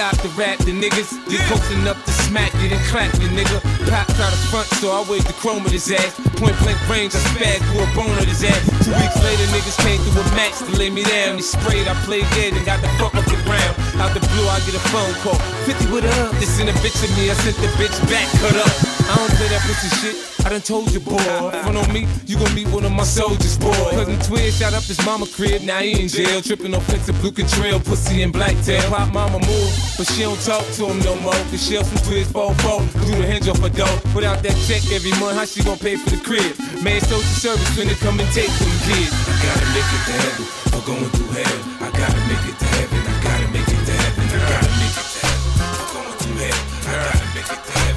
Stop 0.00 0.16
the 0.24 0.32
rap 0.32 0.56
the 0.64 0.72
niggas. 0.72 1.12
You 1.28 1.36
close 1.44 1.70
enough 1.76 2.00
to 2.06 2.12
smack 2.24 2.48
you, 2.62 2.72
then 2.72 2.80
clap 2.88 3.12
you, 3.20 3.28
nigga. 3.36 3.60
Pop 3.84 4.08
out 4.16 4.32
the 4.32 4.40
front, 4.48 4.66
so 4.80 4.88
I 4.96 5.04
wave 5.04 5.26
the 5.28 5.36
chrome 5.36 5.60
at 5.68 5.72
his 5.72 5.92
ass. 5.92 6.16
Point 6.40 6.56
blank 6.64 6.80
range, 6.88 7.12
I 7.12 7.20
spaz 7.28 7.60
through 7.68 7.84
a 7.84 7.88
bone 7.92 8.16
at 8.16 8.24
his 8.24 8.42
ass. 8.42 8.64
Two 8.80 8.96
weeks 8.96 9.18
later, 9.20 9.44
niggas 9.52 9.76
came 9.84 10.00
through 10.00 10.24
a 10.24 10.26
match 10.32 10.56
to 10.64 10.72
lay 10.80 10.88
me 10.88 11.04
down. 11.04 11.36
They 11.36 11.44
sprayed, 11.44 11.86
I 11.86 11.92
played 12.08 12.24
dead 12.32 12.56
and 12.56 12.64
got 12.64 12.80
the 12.80 12.88
fuck 12.96 13.14
off 13.14 13.28
the 13.28 13.36
ground. 13.44 13.74
Out 14.00 14.16
the 14.16 14.24
blue, 14.32 14.48
I 14.48 14.56
get 14.64 14.72
a 14.72 14.84
phone 14.88 15.12
call. 15.20 15.36
50 15.68 15.92
with 15.92 16.08
up. 16.08 16.32
This 16.40 16.58
in 16.58 16.68
a 16.72 16.76
bitch 16.80 16.96
of 17.04 17.10
me, 17.18 17.28
I 17.28 17.34
sent 17.34 17.56
the 17.60 17.68
bitch 17.76 18.00
back, 18.08 18.24
cut 18.40 18.56
up. 18.56 18.89
I 19.10 19.16
don't 19.16 19.34
play 19.34 19.48
that 19.50 19.66
pussy 19.66 19.90
shit. 19.98 20.14
I 20.46 20.50
done 20.50 20.62
told 20.62 20.94
you, 20.94 21.00
boy. 21.02 21.18
Front 21.18 21.76
on 21.76 21.92
me, 21.92 22.06
you 22.30 22.38
gon' 22.38 22.54
meet 22.54 22.68
one 22.70 22.84
of 22.86 22.92
my 22.92 23.02
soldiers, 23.02 23.58
boy. 23.58 23.74
Cousin 23.90 24.22
Twin 24.22 24.52
shot 24.54 24.72
up 24.72 24.86
his 24.86 25.04
mama 25.04 25.26
crib, 25.26 25.62
now 25.62 25.82
he 25.82 25.98
in 25.98 26.06
jail. 26.06 26.40
Tripping 26.40 26.72
on 26.74 26.80
flicks 26.86 27.08
of 27.08 27.18
blue 27.18 27.32
contrail, 27.32 27.82
pussy 27.82 28.22
and 28.22 28.32
blacktail. 28.32 28.86
Pop 28.86 29.12
mama 29.12 29.42
move, 29.42 29.70
but 29.98 30.06
she 30.06 30.22
don't 30.22 30.38
talk 30.46 30.62
to 30.78 30.86
him 30.86 31.02
no 31.02 31.18
more. 31.26 31.34
Cause 31.50 31.58
she 31.58 31.74
some 31.82 31.98
twins, 32.06 32.30
four, 32.30 32.54
four. 32.62 32.78
Do 33.02 33.18
the 33.18 33.26
hinge 33.26 33.48
off 33.48 33.58
a 33.64 33.70
dough. 33.70 33.98
out 34.22 34.46
that 34.46 34.54
check 34.70 34.86
every 34.94 35.10
month, 35.18 35.34
how 35.34 35.44
she 35.44 35.64
gon' 35.66 35.78
pay 35.78 35.96
for 35.96 36.10
the 36.14 36.22
crib? 36.22 36.54
Man, 36.78 37.00
social 37.02 37.34
service 37.34 37.66
when 37.76 37.88
they 37.90 37.98
come 37.98 38.20
and 38.22 38.30
take 38.30 38.54
them 38.62 38.74
kids. 38.86 39.10
I 39.26 39.34
gotta 39.42 39.66
make 39.74 39.90
it 39.90 40.02
to 40.06 40.14
heaven. 40.22 40.46
I'm 40.70 40.82
going 40.86 41.10
through 41.18 41.34
hell. 41.34 41.58
I 41.82 41.90
gotta 41.98 42.20
make 42.30 42.46
it 42.46 42.56
to 42.62 42.66
heaven. 42.78 43.00
I 43.10 43.14
gotta 43.26 43.48
make 43.50 43.66
it 43.66 43.82
to 43.90 43.94
heaven. 44.06 44.22
I 44.22 44.40
gotta 44.54 44.70
make 44.78 44.94
it 44.94 45.08
to 45.10 45.18
heaven. 45.26 45.50
I'm 45.66 45.86
going 45.98 46.14
through 46.22 46.38
hell. 46.46 46.62
I 46.86 46.92
gotta 47.10 47.26
make 47.34 47.50
it 47.50 47.64
to 47.66 47.72
heaven. 47.74 47.89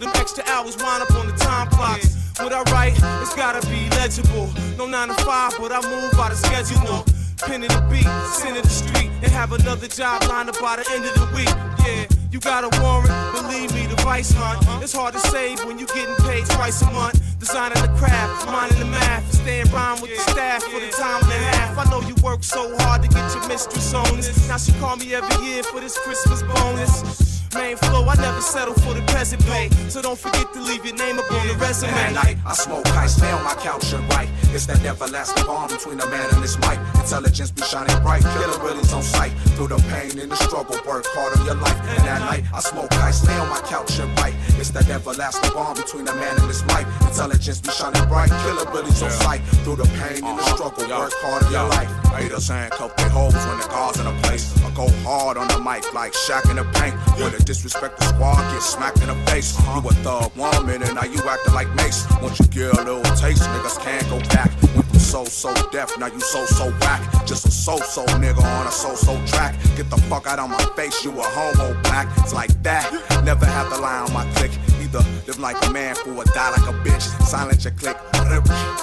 Them 0.00 0.10
extra 0.14 0.44
hours 0.46 0.76
wind 0.76 1.02
up 1.02 1.14
on 1.14 1.26
the 1.26 1.32
time 1.34 1.68
clocks. 1.68 2.16
What 2.38 2.52
I 2.52 2.62
write, 2.72 2.94
it's 3.22 3.34
gotta 3.34 3.66
be 3.68 3.88
legible. 3.90 4.50
No 4.76 4.86
9 4.86 5.08
to 5.08 5.14
5, 5.14 5.54
but 5.58 5.72
I 5.72 5.80
move 5.88 6.12
by 6.12 6.30
the 6.30 6.36
schedule. 6.36 7.04
Pen 7.38 7.62
in 7.62 7.68
the 7.68 7.82
beat, 7.90 8.06
send 8.32 8.56
in 8.56 8.62
the 8.62 8.68
street, 8.68 9.10
and 9.22 9.32
have 9.32 9.52
another 9.52 9.88
job 9.88 10.22
lined 10.28 10.48
up 10.48 10.60
by 10.60 10.76
the 10.76 10.90
end 10.92 11.04
of 11.04 11.14
the 11.14 11.36
week. 11.36 11.54
Yeah. 11.86 12.18
You 12.30 12.40
got 12.40 12.62
a 12.62 12.82
warrant, 12.82 13.08
believe 13.32 13.72
me, 13.72 13.86
the 13.86 13.96
vice 14.02 14.32
hunt. 14.32 14.60
It's 14.82 14.92
hard 14.92 15.14
to 15.14 15.20
save 15.20 15.64
when 15.64 15.78
you 15.78 15.86
getting 15.86 16.14
paid 16.16 16.44
twice 16.46 16.82
a 16.82 16.90
month. 16.92 17.18
Designing 17.38 17.80
the 17.80 17.88
craft, 17.96 18.46
minding 18.46 18.78
the 18.78 18.84
math, 18.84 19.32
staying 19.32 19.66
rhyme 19.72 20.00
with 20.02 20.14
the 20.14 20.20
staff 20.30 20.62
for 20.62 20.78
the 20.78 20.88
time 20.88 21.22
and 21.22 21.32
a 21.32 21.56
half. 21.56 21.78
I 21.78 21.90
know 21.90 22.06
you 22.06 22.14
work 22.22 22.44
so 22.44 22.76
hard 22.78 23.02
to 23.02 23.08
get 23.08 23.34
your 23.34 23.48
mistress 23.48 23.94
on 23.94 24.16
this. 24.16 24.46
Now 24.46 24.58
she 24.58 24.72
call 24.72 24.96
me 24.96 25.14
every 25.14 25.46
year 25.46 25.62
for 25.62 25.80
this 25.80 25.96
Christmas 25.98 26.42
bonus. 26.42 27.27
Main 27.54 27.76
flow, 27.76 28.04
I 28.04 28.14
never 28.16 28.40
settle 28.40 28.74
for 28.74 28.94
the 28.94 29.02
peasant 29.12 29.44
pay. 29.46 29.70
So 29.88 30.02
don't 30.02 30.18
forget 30.18 30.52
to 30.52 30.60
leave 30.60 30.84
your 30.84 30.94
name 30.96 31.18
up 31.18 31.30
on 31.32 31.46
the 31.46 31.54
resume. 31.54 31.90
At 31.92 32.12
night, 32.12 32.36
I 32.44 32.52
smoke 32.52 32.86
ice, 32.88 33.16
stay 33.16 33.30
on 33.30 33.42
my 33.42 33.54
couch 33.54 33.92
and 33.92 34.06
write. 34.12 34.28
It's 34.52 34.66
that 34.66 34.84
everlasting 34.84 35.46
bond 35.46 35.70
between 35.70 36.00
a 36.00 36.06
man 36.06 36.28
and 36.32 36.42
his 36.42 36.58
mic. 36.58 36.78
Intelligence 36.94 37.50
be 37.50 37.62
shining 37.62 38.02
bright, 38.02 38.22
killer 38.22 38.58
really's 38.62 38.92
on 38.92 39.02
sight. 39.02 39.32
Through 39.56 39.68
the 39.68 39.78
pain 39.88 40.18
and 40.18 40.30
the 40.30 40.36
struggle, 40.36 40.76
work 40.86 41.04
hard 41.08 41.38
on 41.38 41.46
your 41.46 41.54
life. 41.54 41.78
And 41.98 42.08
at 42.08 42.20
night, 42.20 42.44
I 42.52 42.60
smoke 42.60 42.92
ice, 42.94 43.22
stay 43.22 43.36
on 43.38 43.48
my 43.48 43.60
couch 43.60 43.98
and 43.98 44.10
write. 44.18 44.34
It's 44.58 44.70
that 44.70 44.88
everlasting 44.90 45.52
bond 45.54 45.76
between 45.76 46.08
a 46.08 46.14
man 46.14 46.34
and 46.36 46.48
his 46.48 46.64
mic. 46.66 46.84
Intelligence 47.06 47.60
be 47.60 47.70
shining 47.70 48.08
bright, 48.08 48.30
killer 48.42 48.66
really's 48.72 49.02
on 49.02 49.10
sight. 49.10 49.40
Through 49.62 49.76
the 49.76 49.88
pain 50.02 50.24
and 50.26 50.38
the 50.38 50.42
uh-huh. 50.42 50.56
struggle, 50.56 50.88
work 50.90 51.12
hard 51.22 51.44
on 51.44 51.52
your 51.52 51.68
life. 51.68 51.90
Haters 52.10 52.48
handcuff 52.48 52.96
their 52.96 53.08
hoes 53.08 53.34
when 53.34 53.58
the 53.58 53.68
car's 53.70 54.00
in 54.00 54.06
a 54.06 54.14
place. 54.22 54.50
I 54.64 54.70
go 54.74 54.88
hard 55.06 55.36
on 55.36 55.46
the 55.46 55.58
mic 55.58 55.86
like 55.94 56.12
Shaq 56.12 56.50
in 56.50 56.56
the 56.56 56.66
paint. 56.74 56.94
With 57.22 57.38
a 57.38 57.42
disrespect 57.44 57.98
the 57.98 58.06
squad, 58.06 58.42
get 58.52 58.62
smacked 58.62 59.00
in 59.00 59.08
the 59.08 59.18
face. 59.30 59.56
Uh-huh. 59.58 59.80
You 59.80 59.90
a 59.90 59.92
thug 60.02 60.34
woman 60.34 60.82
and 60.82 60.94
now 60.94 61.04
you 61.04 61.22
acting 61.22 61.54
like 61.54 61.70
Mase. 61.76 62.06
Once 62.20 62.40
you 62.40 62.46
get 62.46 62.74
a 62.74 62.82
little 62.82 63.02
taste, 63.14 63.42
niggas 63.42 63.78
can't 63.78 64.08
go 64.10 64.18
back. 64.34 64.50
From 64.74 64.87
so 65.08 65.24
so 65.24 65.54
deaf, 65.70 65.96
now 65.98 66.06
you 66.06 66.20
so 66.20 66.44
so 66.44 66.70
back. 66.80 67.00
Just 67.24 67.46
a 67.46 67.50
so 67.50 67.78
so 67.78 68.04
nigga 68.20 68.42
on 68.42 68.66
a 68.66 68.70
so 68.70 68.94
so 68.94 69.14
track. 69.24 69.54
Get 69.74 69.88
the 69.88 69.96
fuck 70.08 70.26
out 70.26 70.38
of 70.38 70.50
my 70.50 70.62
face, 70.76 71.02
you 71.02 71.10
a 71.12 71.22
homo 71.22 71.72
black. 71.82 72.06
It's 72.18 72.34
like 72.34 72.52
that. 72.62 72.84
Never 73.24 73.46
have 73.46 73.72
to 73.72 73.80
lie 73.80 74.00
on 74.00 74.12
my 74.12 74.30
click. 74.34 74.50
Either 74.82 75.02
live 75.26 75.38
like 75.38 75.56
a 75.66 75.70
man 75.70 75.94
fool 75.94 76.20
or 76.20 76.24
die 76.24 76.50
like 76.50 76.68
a 76.68 76.76
bitch. 76.84 77.06
Silence 77.24 77.64
your 77.64 77.72
click. 77.72 77.96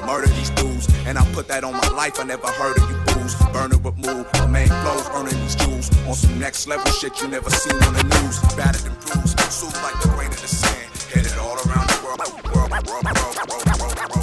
Murder 0.07 0.27
these 0.33 0.49
dudes, 0.51 0.87
and 1.05 1.19
I 1.19 1.23
put 1.33 1.47
that 1.49 1.63
on 1.63 1.73
my 1.73 1.89
life. 1.89 2.19
I 2.19 2.23
never 2.23 2.47
heard 2.47 2.77
of 2.77 2.89
you 2.89 2.97
fools. 3.13 3.35
Burning 3.53 3.83
with 3.83 3.97
move, 3.97 4.25
my 4.33 4.47
main 4.47 4.67
flows, 4.67 5.07
earning 5.13 5.39
these 5.41 5.55
jewels. 5.55 5.91
On 6.07 6.15
some 6.15 6.39
next 6.39 6.67
level 6.67 6.91
shit 6.91 7.21
you 7.21 7.27
never 7.27 7.51
seen 7.51 7.77
on 7.83 7.93
the 7.93 8.03
news. 8.03 8.39
Battered 8.55 8.85
and 8.89 8.99
bruised, 9.01 9.39
suit 9.51 9.73
like 9.83 10.01
the 10.01 10.09
grain 10.09 10.29
of 10.29 10.41
the 10.41 10.47
sand. 10.47 10.89
Headed 11.13 11.37
all 11.37 11.53
around 11.69 11.87
the 11.87 12.01
world. 12.03 12.19
world, 12.49 12.71
world, 12.87 13.99
world, 13.99 14.14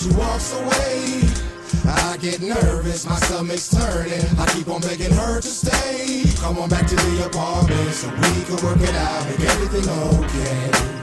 she 0.00 0.08
walks 0.14 0.54
away, 0.54 1.20
I 1.84 2.16
get 2.20 2.40
nervous, 2.40 3.06
my 3.06 3.16
stomach's 3.16 3.68
turning. 3.68 4.24
I 4.38 4.46
keep 4.54 4.68
on 4.68 4.80
begging 4.80 5.12
her 5.12 5.40
to 5.40 5.46
stay. 5.46 6.24
Come 6.40 6.58
on 6.58 6.68
back 6.70 6.86
to 6.86 6.96
the 6.96 7.26
apartment 7.26 7.92
so 7.92 8.08
we 8.08 8.44
can 8.44 8.64
work 8.64 8.80
it 8.80 8.94
out, 8.94 9.28
make 9.28 9.40
everything 9.40 9.88
okay. 9.88 10.70
Okay. 10.70 10.99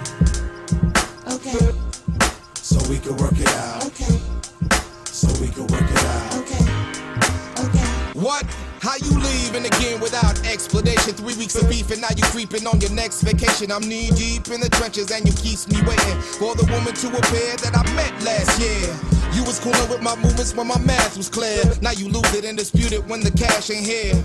Leaving 9.30 9.66
again 9.66 10.00
without 10.00 10.40
explanation? 10.48 11.14
Three 11.14 11.36
weeks 11.36 11.56
of 11.56 11.70
beef 11.70 11.92
and 11.92 12.02
now 12.02 12.14
you 12.16 12.24
creeping 12.32 12.66
on 12.68 12.80
your 12.82 12.92
next 12.92 13.22
vacation. 13.22 13.72
I'm 13.72 13.84
knee 13.88 14.10
deep 14.12 14.48
in 14.48 14.62
the 14.62 14.70
trenches 14.70 15.12
and 15.12 15.26
you 15.26 15.34
keeps 15.34 15.68
me 15.68 15.82
waiting 15.84 16.18
for 16.40 16.56
the 16.56 16.66
woman 16.72 16.94
to 16.94 17.08
appear 17.08 17.56
that 17.62 17.74
I 17.78 17.84
met 17.94 18.14
last 18.24 18.60
year. 18.60 18.90
You 19.38 19.44
was 19.44 19.60
coolin' 19.60 19.90
with 19.90 20.02
my 20.02 20.16
movements 20.16 20.56
when 20.56 20.68
my 20.68 20.80
math 20.80 21.18
was 21.18 21.30
clear. 21.30 21.62
Now 21.82 21.92
you 21.92 22.10
lose 22.10 22.34
it 22.34 22.46
and 22.46 22.58
dispute 22.58 22.92
it 22.92 23.06
when 23.06 23.22
the 23.22 23.32
cash 23.32 23.70
ain't 23.70 23.86
here. 23.86 24.18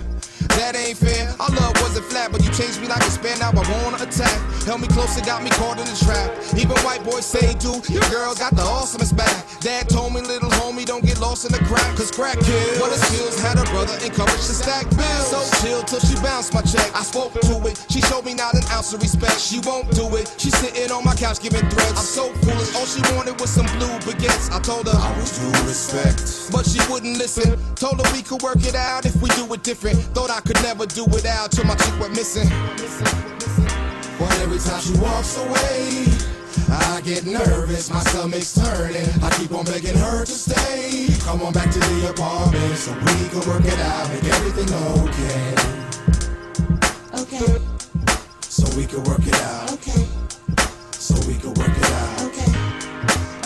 That 0.57 0.75
ain't 0.75 0.97
fair. 0.97 1.29
Our 1.39 1.53
love 1.53 1.77
wasn't 1.81 2.05
flat, 2.09 2.31
but 2.31 2.41
you 2.41 2.49
changed 2.49 2.81
me 2.81 2.87
like 2.87 3.01
a 3.01 3.11
spare. 3.13 3.37
Now 3.37 3.53
I 3.53 3.63
wanna 3.85 4.01
attack. 4.01 4.33
Held 4.65 4.81
me 4.81 4.87
close 4.87 5.15
and 5.17 5.25
got 5.25 5.43
me 5.43 5.49
caught 5.61 5.77
in 5.77 5.85
the 5.85 5.97
trap. 6.01 6.33
Even 6.57 6.73
white 6.81 7.03
boys 7.03 7.25
say, 7.25 7.53
dude, 7.61 7.85
your 7.89 8.01
girl 8.09 8.33
got 8.33 8.55
the 8.55 8.65
awesomest 8.65 9.15
back. 9.15 9.37
Dad 9.61 9.87
told 9.89 10.13
me, 10.13 10.21
little 10.21 10.49
homie, 10.49 10.72
lost 11.33 11.45
in 11.45 11.51
the 11.51 11.65
crack, 11.65 11.89
cause 11.97 12.11
crack 12.11 12.37
kills. 12.45 12.79
What 12.79 12.93
it 12.93 13.01
skills 13.09 13.41
had 13.41 13.57
a 13.57 13.65
brother 13.73 13.97
encouraged 14.05 14.45
to 14.45 14.53
stack 14.53 14.85
bills. 14.93 15.33
So 15.33 15.41
chill 15.65 15.81
till 15.81 15.99
she 15.99 16.13
bounced 16.21 16.53
my 16.53 16.61
check. 16.61 16.85
I 16.93 17.01
spoke 17.01 17.33
to 17.33 17.55
it. 17.65 17.73
She 17.89 18.01
showed 18.01 18.23
me 18.23 18.35
not 18.35 18.53
an 18.53 18.61
ounce 18.69 18.93
of 18.93 19.01
respect. 19.01 19.39
She 19.41 19.57
won't 19.65 19.89
do 19.95 20.05
it. 20.15 20.29
She's 20.37 20.55
sitting 20.57 20.91
on 20.91 21.03
my 21.03 21.15
couch 21.15 21.41
giving 21.41 21.65
threats. 21.73 21.97
I'm 21.97 22.05
so 22.05 22.25
foolish. 22.45 22.75
All 22.75 22.85
she 22.85 23.01
wanted 23.15 23.41
was 23.41 23.49
some 23.49 23.65
blue 23.77 23.97
baguettes. 24.05 24.53
I 24.53 24.59
told 24.59 24.85
her 24.85 24.93
I 24.93 25.09
was 25.17 25.33
due 25.39 25.49
respect, 25.65 26.53
but 26.53 26.69
she 26.69 26.79
wouldn't 26.91 27.17
listen. 27.17 27.57
Told 27.75 27.97
her 27.97 28.07
we 28.13 28.21
could 28.21 28.43
work 28.43 28.61
it 28.61 28.75
out 28.75 29.05
if 29.05 29.15
we 29.17 29.29
do 29.29 29.51
it 29.53 29.63
different. 29.63 29.97
Thought 30.13 30.29
I 30.29 30.41
could 30.41 30.61
never 30.61 30.85
do 30.85 31.05
without 31.05 31.51
till 31.51 31.65
my 31.65 31.75
chick 31.75 31.97
went 31.99 32.13
missing. 32.15 32.49
But 34.19 34.29
every 34.45 34.59
time 34.59 34.81
she 34.81 34.93
walks 35.01 35.35
away, 35.37 36.12
I 36.73 37.01
get 37.01 37.25
nervous, 37.25 37.91
my 37.91 37.99
stomach's 37.99 38.55
turning. 38.55 39.07
I 39.21 39.29
keep 39.37 39.51
on 39.51 39.65
begging 39.65 39.95
her 39.95 40.25
to 40.25 40.31
stay. 40.31 41.07
Come 41.21 41.41
on 41.43 41.53
back 41.53 41.71
to 41.71 41.79
the 41.79 42.09
apartment 42.09 42.75
so 42.77 42.91
we 42.93 43.29
can 43.29 43.47
work 43.47 43.65
it 43.65 43.79
out, 43.79 44.09
make 44.09 44.23
everything 44.23 44.73
okay. 45.05 45.55
Okay. 47.21 47.61
So 48.41 48.65
we 48.75 48.85
can 48.87 49.03
work 49.03 49.25
it 49.25 49.35
out. 49.41 49.71
Okay. 49.73 50.07
So 50.93 51.15
we 51.27 51.35
can 51.35 51.53
work 51.53 51.69
it 51.69 51.91
out. 51.91 52.21
Okay. 52.27 52.49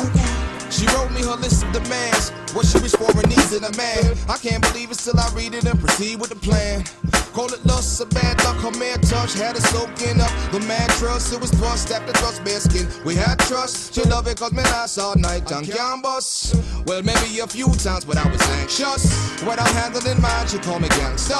Okay. 0.08 0.70
She 0.70 0.86
wrote 0.88 1.12
me 1.12 1.22
her 1.24 1.36
list 1.36 1.63
of 1.63 1.74
demands. 1.74 2.32
What 2.58 2.65
she 2.65 2.80
wish 2.80 2.93
for 2.93 3.12
and 3.12 3.30
needs 3.30 3.54
in 3.54 3.63
a 3.63 3.78
man. 3.78 4.17
I 4.28 4.36
can't 4.39 4.63
believe 4.63 4.89
it 4.89 4.98
till 4.98 5.20
I 5.20 5.30
read 5.36 5.54
it 5.54 5.65
and 5.65 5.80
proceed 5.80 6.20
with 6.20 6.32
the 6.32 6.38
plan. 6.38 6.84
Call 7.32 7.54
it 7.54 7.63
lust 7.67 8.02
or 8.02 8.08
bad 8.08 8.43
luck, 8.43 8.58
her 8.65 8.80
man 8.80 9.00
touch 9.02 9.36
had 9.36 9.56
her 9.56 9.62
soaking 9.62 10.20
up 10.20 10.32
the 10.52 10.60
mattress. 10.62 11.32
It 11.32 11.39
was 11.39 11.52
thrust 11.52 11.91
after 11.91 12.12
thrust, 12.13 12.43
bare 12.43 12.60
skin. 12.60 12.88
We 13.06 13.13
had 13.13 13.38
trust. 13.38 13.93
She 13.93 14.02
love 14.10 14.26
it 14.26 14.39
cause 14.39 14.54
me 14.54 14.63
nice 14.63 14.98
all 14.98 15.13
night 15.15 15.52
on 15.52 15.67
campus. 15.67 16.56
Well, 16.88 17.04
maybe 17.04 17.38
a 17.38 17.46
few 17.46 17.67
times, 17.76 18.06
but 18.06 18.17
I 18.17 18.28
was 18.28 18.41
anxious. 18.58 19.06
When 19.43 19.60
I'm 19.60 19.74
handling 19.76 20.20
mine, 20.20 20.48
she 20.48 20.58
called 20.58 20.82
me 20.82 20.89
gangster. 20.89 21.38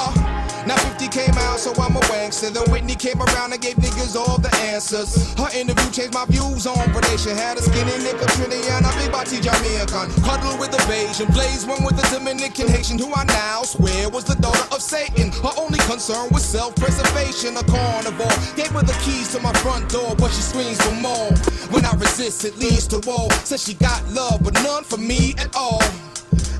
Now 0.66 0.76
50 0.76 1.08
came 1.08 1.34
out, 1.48 1.58
so 1.58 1.72
I'm 1.82 1.96
a 1.96 2.00
wankster. 2.12 2.52
Then 2.52 2.70
Whitney 2.70 2.94
came 2.94 3.20
around 3.20 3.52
and 3.52 3.60
gave 3.60 3.74
niggas 3.76 4.14
all 4.14 4.38
the 4.38 4.54
answers. 4.70 5.34
Her 5.34 5.50
interview 5.50 5.90
changed 5.90 6.14
my 6.14 6.26
views 6.26 6.66
on 6.66 6.76
predation. 6.94 7.34
Had 7.34 7.58
a 7.58 7.62
skinny 7.62 7.90
nigga 8.06 8.26
Trinidad, 8.36 8.84
a 8.84 8.90
big 9.02 9.10
body 9.10 9.40
Jamaican. 9.40 10.14
Cuddle 10.22 10.58
with 10.58 10.78
a 10.78 10.82
Bayesian, 11.08 11.32
blaze 11.32 11.66
one 11.66 11.82
with 11.84 11.96
a 11.96 12.14
Dominican 12.14 12.68
Haitian, 12.68 12.98
who 12.98 13.12
I 13.14 13.24
now 13.24 13.62
swear 13.62 14.08
was 14.10 14.24
the 14.24 14.34
daughter 14.34 14.74
of 14.74 14.82
Satan. 14.82 15.32
Her 15.32 15.52
only 15.56 15.78
concern 15.80 16.28
was 16.30 16.44
self-preservation. 16.44 17.56
A 17.56 17.64
carnivore 17.64 18.36
gave 18.56 18.68
her 18.72 18.82
the 18.82 18.96
keys 19.04 19.32
to 19.32 19.40
my 19.40 19.52
front 19.64 19.88
door, 19.88 20.14
but 20.16 20.28
she 20.28 20.42
screams 20.42 20.80
for 20.82 20.94
more. 20.96 21.32
When 21.72 21.84
I 21.84 21.92
resist, 21.92 22.44
it 22.44 22.58
leads 22.58 22.86
to 22.88 23.00
war. 23.08 23.30
Says 23.44 23.64
she 23.64 23.74
got 23.74 24.06
love, 24.08 24.42
but 24.42 24.54
none 24.62 24.84
for 24.84 24.98
me 24.98 25.34
at 25.38 25.54
all. 25.56 25.80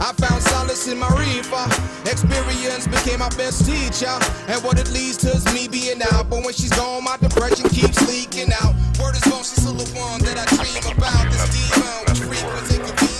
I 0.00 0.12
found 0.16 0.42
solace 0.42 0.88
in 0.88 0.98
my 0.98 1.11
reefer. 1.12 1.68
Experience 2.08 2.87
became 2.87 3.18
my 3.20 3.28
best 3.37 3.66
teacher. 3.66 4.16
And 4.48 4.62
what 4.64 4.78
it 4.78 4.90
leads 4.90 5.18
to 5.28 5.28
is 5.28 5.44
me 5.52 5.68
being 5.68 6.00
out. 6.12 6.30
But 6.30 6.44
when 6.44 6.54
she's 6.54 6.72
gone, 6.72 7.04
my 7.04 7.18
depression 7.18 7.68
keeps 7.68 8.00
leaking 8.08 8.52
out. 8.62 8.72
Word 8.96 9.14
is 9.14 9.24
born, 9.28 9.44
she's 9.44 9.61
still 9.61 9.74
the 9.74 9.84
one 9.98 10.22
that 10.24 10.40
I 10.40 10.46
dream 10.56 10.96
about. 10.96 11.28
This 11.32 11.44
demon, 11.52 12.30
which 12.30 12.40
inconvenience 12.40 13.12
in 13.12 13.17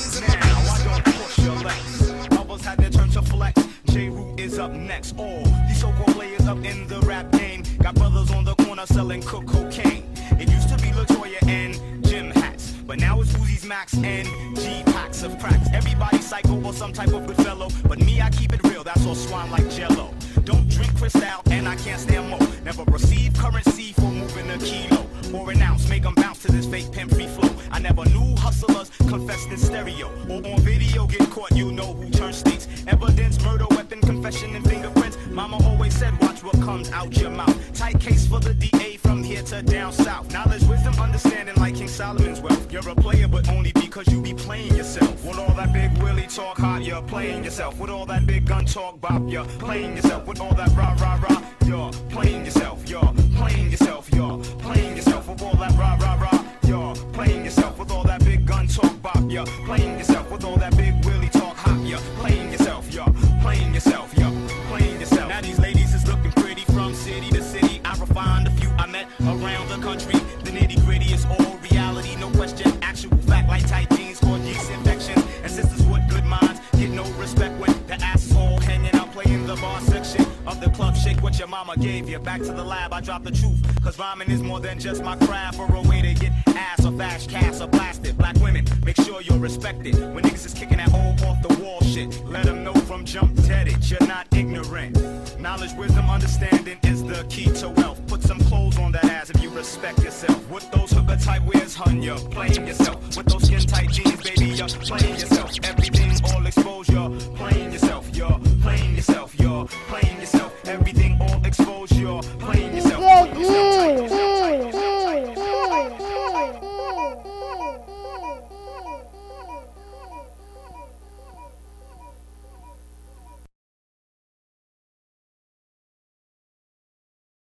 Others 1.49 2.65
had 2.65 2.79
their 2.79 2.91
turn 2.91 3.09
to 3.11 3.23
flex. 3.23 3.67
J 3.87 4.11
Root 4.11 4.39
is 4.39 4.59
up 4.59 4.71
next. 4.71 5.17
All 5.19 5.45
these 5.67 5.81
so-called 5.81 6.15
players 6.15 6.47
up 6.47 6.63
in 6.63 6.87
the 6.89 7.01
rap 7.01 7.31
game 7.33 7.63
got 7.83 7.95
brothers 7.95 8.31
on 8.31 8.45
the 8.45 8.55
corner 8.57 8.85
selling 8.85 9.23
cook 9.23 9.47
cocaine. 9.47 10.05
It 10.39 10.51
used 10.51 10.69
to 10.69 10.77
be 10.77 10.91
Latoya 10.91 11.43
and 11.49 12.05
Jim 12.07 12.31
hats, 12.33 12.73
but 12.87 12.99
now 12.99 13.21
it's 13.23 13.33
Uzi's 13.33 13.65
Max 13.65 13.95
and 13.95 14.29
G 14.57 14.83
packs 14.93 15.23
of 15.23 15.39
cracks. 15.39 15.69
Everybody 15.73 16.19
psycho 16.19 16.63
or 16.63 16.75
some 16.75 16.93
type 16.93 17.15
of 17.15 17.27
good 17.27 17.37
fellow, 17.37 17.69
but 17.85 17.99
me 17.99 18.21
I 18.21 18.29
keep 18.29 18.53
it 18.53 18.63
real. 18.65 18.85
That's 18.85 19.07
all 19.07 19.15
swine 19.15 19.51
like 19.51 19.71
Jello. 19.71 20.13
Don't 20.45 20.69
drink 20.69 20.95
Cristal 20.99 21.43
and 21.51 21.67
I 21.67 21.77
can't 21.77 22.01
stand 22.01 22.29
more. 22.29 22.47
Never 22.63 22.85
receive 22.85 23.33
currency 23.33 23.95
for 23.95 24.11
moving 24.11 24.51
a 24.51 24.59
kilo 24.59 25.07
or 25.33 25.51
an 25.51 25.63
ounce. 25.63 25.89
Make 25.89 26.05
'em 26.05 26.15
bounce 26.15 26.41
to 26.41 26.53
this 26.53 26.67
fake 26.67 26.93
pimp 26.93 27.15
free 27.15 27.27
flow. 27.27 27.51
I 27.71 27.79
never 27.79 28.05
knew 28.05 28.37
hustlers 28.37 28.91
in 29.59 29.67
stereo 29.67 30.09
or 30.29 30.47
on 30.47 30.61
video. 30.61 31.07
Get 31.07 31.31
caught, 31.31 31.53
you 31.53 31.73
know 31.73 31.93
who 31.93 32.11
turns 32.11 32.39
states. 32.39 32.69
Evidence, 32.87 33.43
murder, 33.45 33.67
weapon, 33.71 34.01
confession, 34.01 34.55
and 34.55 34.65
fingerprints. 34.69 35.17
Mama 35.31 35.59
always 35.65 35.95
said, 35.95 36.19
watch 36.21 36.43
what 36.43 36.55
comes 36.61 36.91
out 36.91 37.17
your 37.17 37.31
mouth. 37.31 37.57
Tight 37.75 38.01
case 38.01 38.27
for 38.27 38.41
the 38.41 38.55
DA 38.55 38.97
from 38.97 39.23
here 39.23 39.43
to 39.43 39.63
down 39.63 39.93
south. 39.93 40.33
Knowledge, 40.33 40.65
wisdom, 40.65 40.95
understanding 41.01 41.55
like 41.57 41.77
King 41.77 41.89
Solomon's 41.89 42.41
wealth. 42.41 42.73
You're 42.73 42.89
a 42.89 42.95
player, 42.95 43.29
but 43.29 43.49
only 43.49 43.73
because 43.73 44.07
you 44.09 44.21
be 44.21 44.35
playing 44.35 44.75
yourself. 44.77 45.25
With 45.25 45.39
all 45.39 45.55
that 45.55 45.73
big 45.73 45.91
willy 46.03 46.27
talk 46.27 46.59
hot, 46.59 46.83
you're 46.83 47.03
playing 47.03 47.45
yourself. 47.45 47.79
With 47.79 47.91
all 47.91 48.07
that 48.07 48.27
big 48.27 48.47
gun 48.47 48.65
talk 48.65 49.01
bop, 49.01 49.23
you're 49.27 49.45
playing 49.45 49.97
yourself. 49.97 50.27
With 50.27 50.41
all 50.41 50.55
that 50.55 50.71
rah 50.77 50.97
rah 51.01 51.21
rah, 51.23 51.43
you're 51.67 51.93
playing 52.11 52.45
yourself. 52.45 52.89
You're 52.89 53.13
playing 53.37 53.71
yourself. 53.71 54.09
You're 54.13 54.39
playing 54.61 54.97
yourself. 54.97 55.29
With 55.29 55.43
all 55.43 55.57
that 55.57 55.73
rah 55.73 55.97
rah 56.01 56.15
rah, 56.23 56.45
you're 56.65 56.95
playing 57.13 57.45
yourself. 57.45 57.79
With 57.79 57.91
all 57.91 58.05
that 58.05 58.18
gun 58.59 58.67
talk 58.67 59.03
bop, 59.03 59.31
you're 59.31 59.47
playing 59.67 59.99
yourself. 59.99 60.31
With 60.31 60.45
all 60.45 60.57
that 60.57 60.77
big 60.77 61.05
willy 61.05 61.29
talk 61.29 61.57
hot, 61.57 61.81
you're 61.87 62.07
playing 62.21 62.51
yourself. 62.51 62.93
You're 62.93 63.13
playing 63.43 63.73
yourself. 63.73 64.13
You're 64.19 64.33
playing 64.69 64.99
yourself. 65.01 65.29
Now 65.29 65.41
these 65.41 65.59
ladies 65.61 65.95
is 65.95 66.07
looking 66.09 66.33
pretty 66.33 66.65
from 66.65 66.95
city 66.95 67.31
to 67.31 67.43
city. 67.43 67.81
I 67.85 67.97
refined 67.99 68.49
a 68.49 68.51
few 68.51 68.69
I 68.71 68.87
met 68.87 69.07
around 69.21 69.69
the 69.69 69.79
country. 69.89 70.19
The 70.45 70.51
nitty 70.51 70.85
gritty 70.85 71.13
is 71.13 71.25
all 71.27 71.57
reality, 71.71 72.17
no 72.17 72.31
question. 72.31 72.73
Actual 72.83 73.17
fact 73.31 73.49
like 73.49 73.67
tight 73.69 73.91
jeans 73.97 74.19
cause 74.19 74.41
yeast 74.41 74.71
infections. 74.71 75.25
And 75.43 75.51
sisters 75.53 75.87
with 75.87 76.09
good 76.11 76.25
minds 76.25 76.61
get 76.79 76.91
no 76.91 77.05
respect 77.23 77.55
when 77.61 77.73
the 77.87 77.95
ass 78.03 78.18
Take 81.09 81.23
what 81.23 81.39
your 81.39 81.49
mama 81.49 81.75
gave 81.79 82.07
you. 82.07 82.19
Back 82.19 82.43
to 82.43 82.53
the 82.53 82.63
lab, 82.63 82.93
I 82.93 83.01
drop 83.01 83.25
the 83.25 83.31
truth. 83.31 83.59
Cause 83.83 83.99
rhyming 83.99 84.31
is 84.31 84.43
more 84.43 84.61
than 84.61 84.79
just 84.79 85.03
my 85.03 85.17
craft 85.17 85.59
or 85.59 85.75
a 85.75 85.81
way 85.81 86.03
to 86.03 86.13
get 86.13 86.33
ass 86.49 86.85
or 86.85 86.93
bash, 86.93 87.27
cast 87.27 87.63
or 87.63 87.67
blasted. 87.67 88.19
Black 88.19 88.37
women, 88.37 88.67
make 88.85 88.97
sure 88.97 89.23
you're 89.23 89.39
respected. 89.39 89.95
When 90.15 90.23
niggas 90.23 90.45
is 90.45 90.53
kicking 90.53 90.77
that 90.77 90.93
old 90.93 91.19
off 91.23 91.41
the 91.41 91.63
wall 91.63 91.81
shit, 91.81 92.23
let 92.27 92.45
them 92.45 92.63
know 92.63 92.75
from 92.75 93.07
jump 93.07 93.35
dead 93.47 93.69
it. 93.69 93.91
You're 93.91 94.07
not 94.07 94.27
ignorant. 94.33 94.99
Knowledge, 95.41 95.73
wisdom, 95.79 96.11
understanding 96.11 96.77
is 96.83 97.03
the 97.03 97.25
key 97.31 97.51
to 97.61 97.71
wealth. 97.71 98.07
Put 98.07 98.23
some 98.23 98.41
clothes 98.41 98.79
on 98.79 98.93
that 98.93 99.07
ass 99.07 99.31
if 99.31 99.43
you 99.43 99.49
respect 99.49 100.05
yourself. 100.05 100.39
With 100.51 100.71
those 100.73 100.91
hooker 100.91 101.17
type 101.17 101.43
wears, 101.43 101.75
hun, 101.75 102.03
you're 102.03 102.19
playing 102.19 102.67
yourself. 102.67 103.17
With 103.17 103.25
those 103.25 103.45
skin 103.47 103.61
tight 103.61 103.91
jeans, 103.93 104.21
baby, 104.23 104.51
you're 104.51 104.69
playing 104.69 105.15
yourself. 105.15 105.53
Everything 105.63 106.13
all 106.35 106.47
exposed, 106.47 106.93
you're 106.93 107.11
playing 107.37 107.73
yourself. 107.73 108.15
You're 108.15 108.39
playing 108.61 108.97
yourself. 108.97 109.35
You're 109.41 109.65
playing 109.89 110.18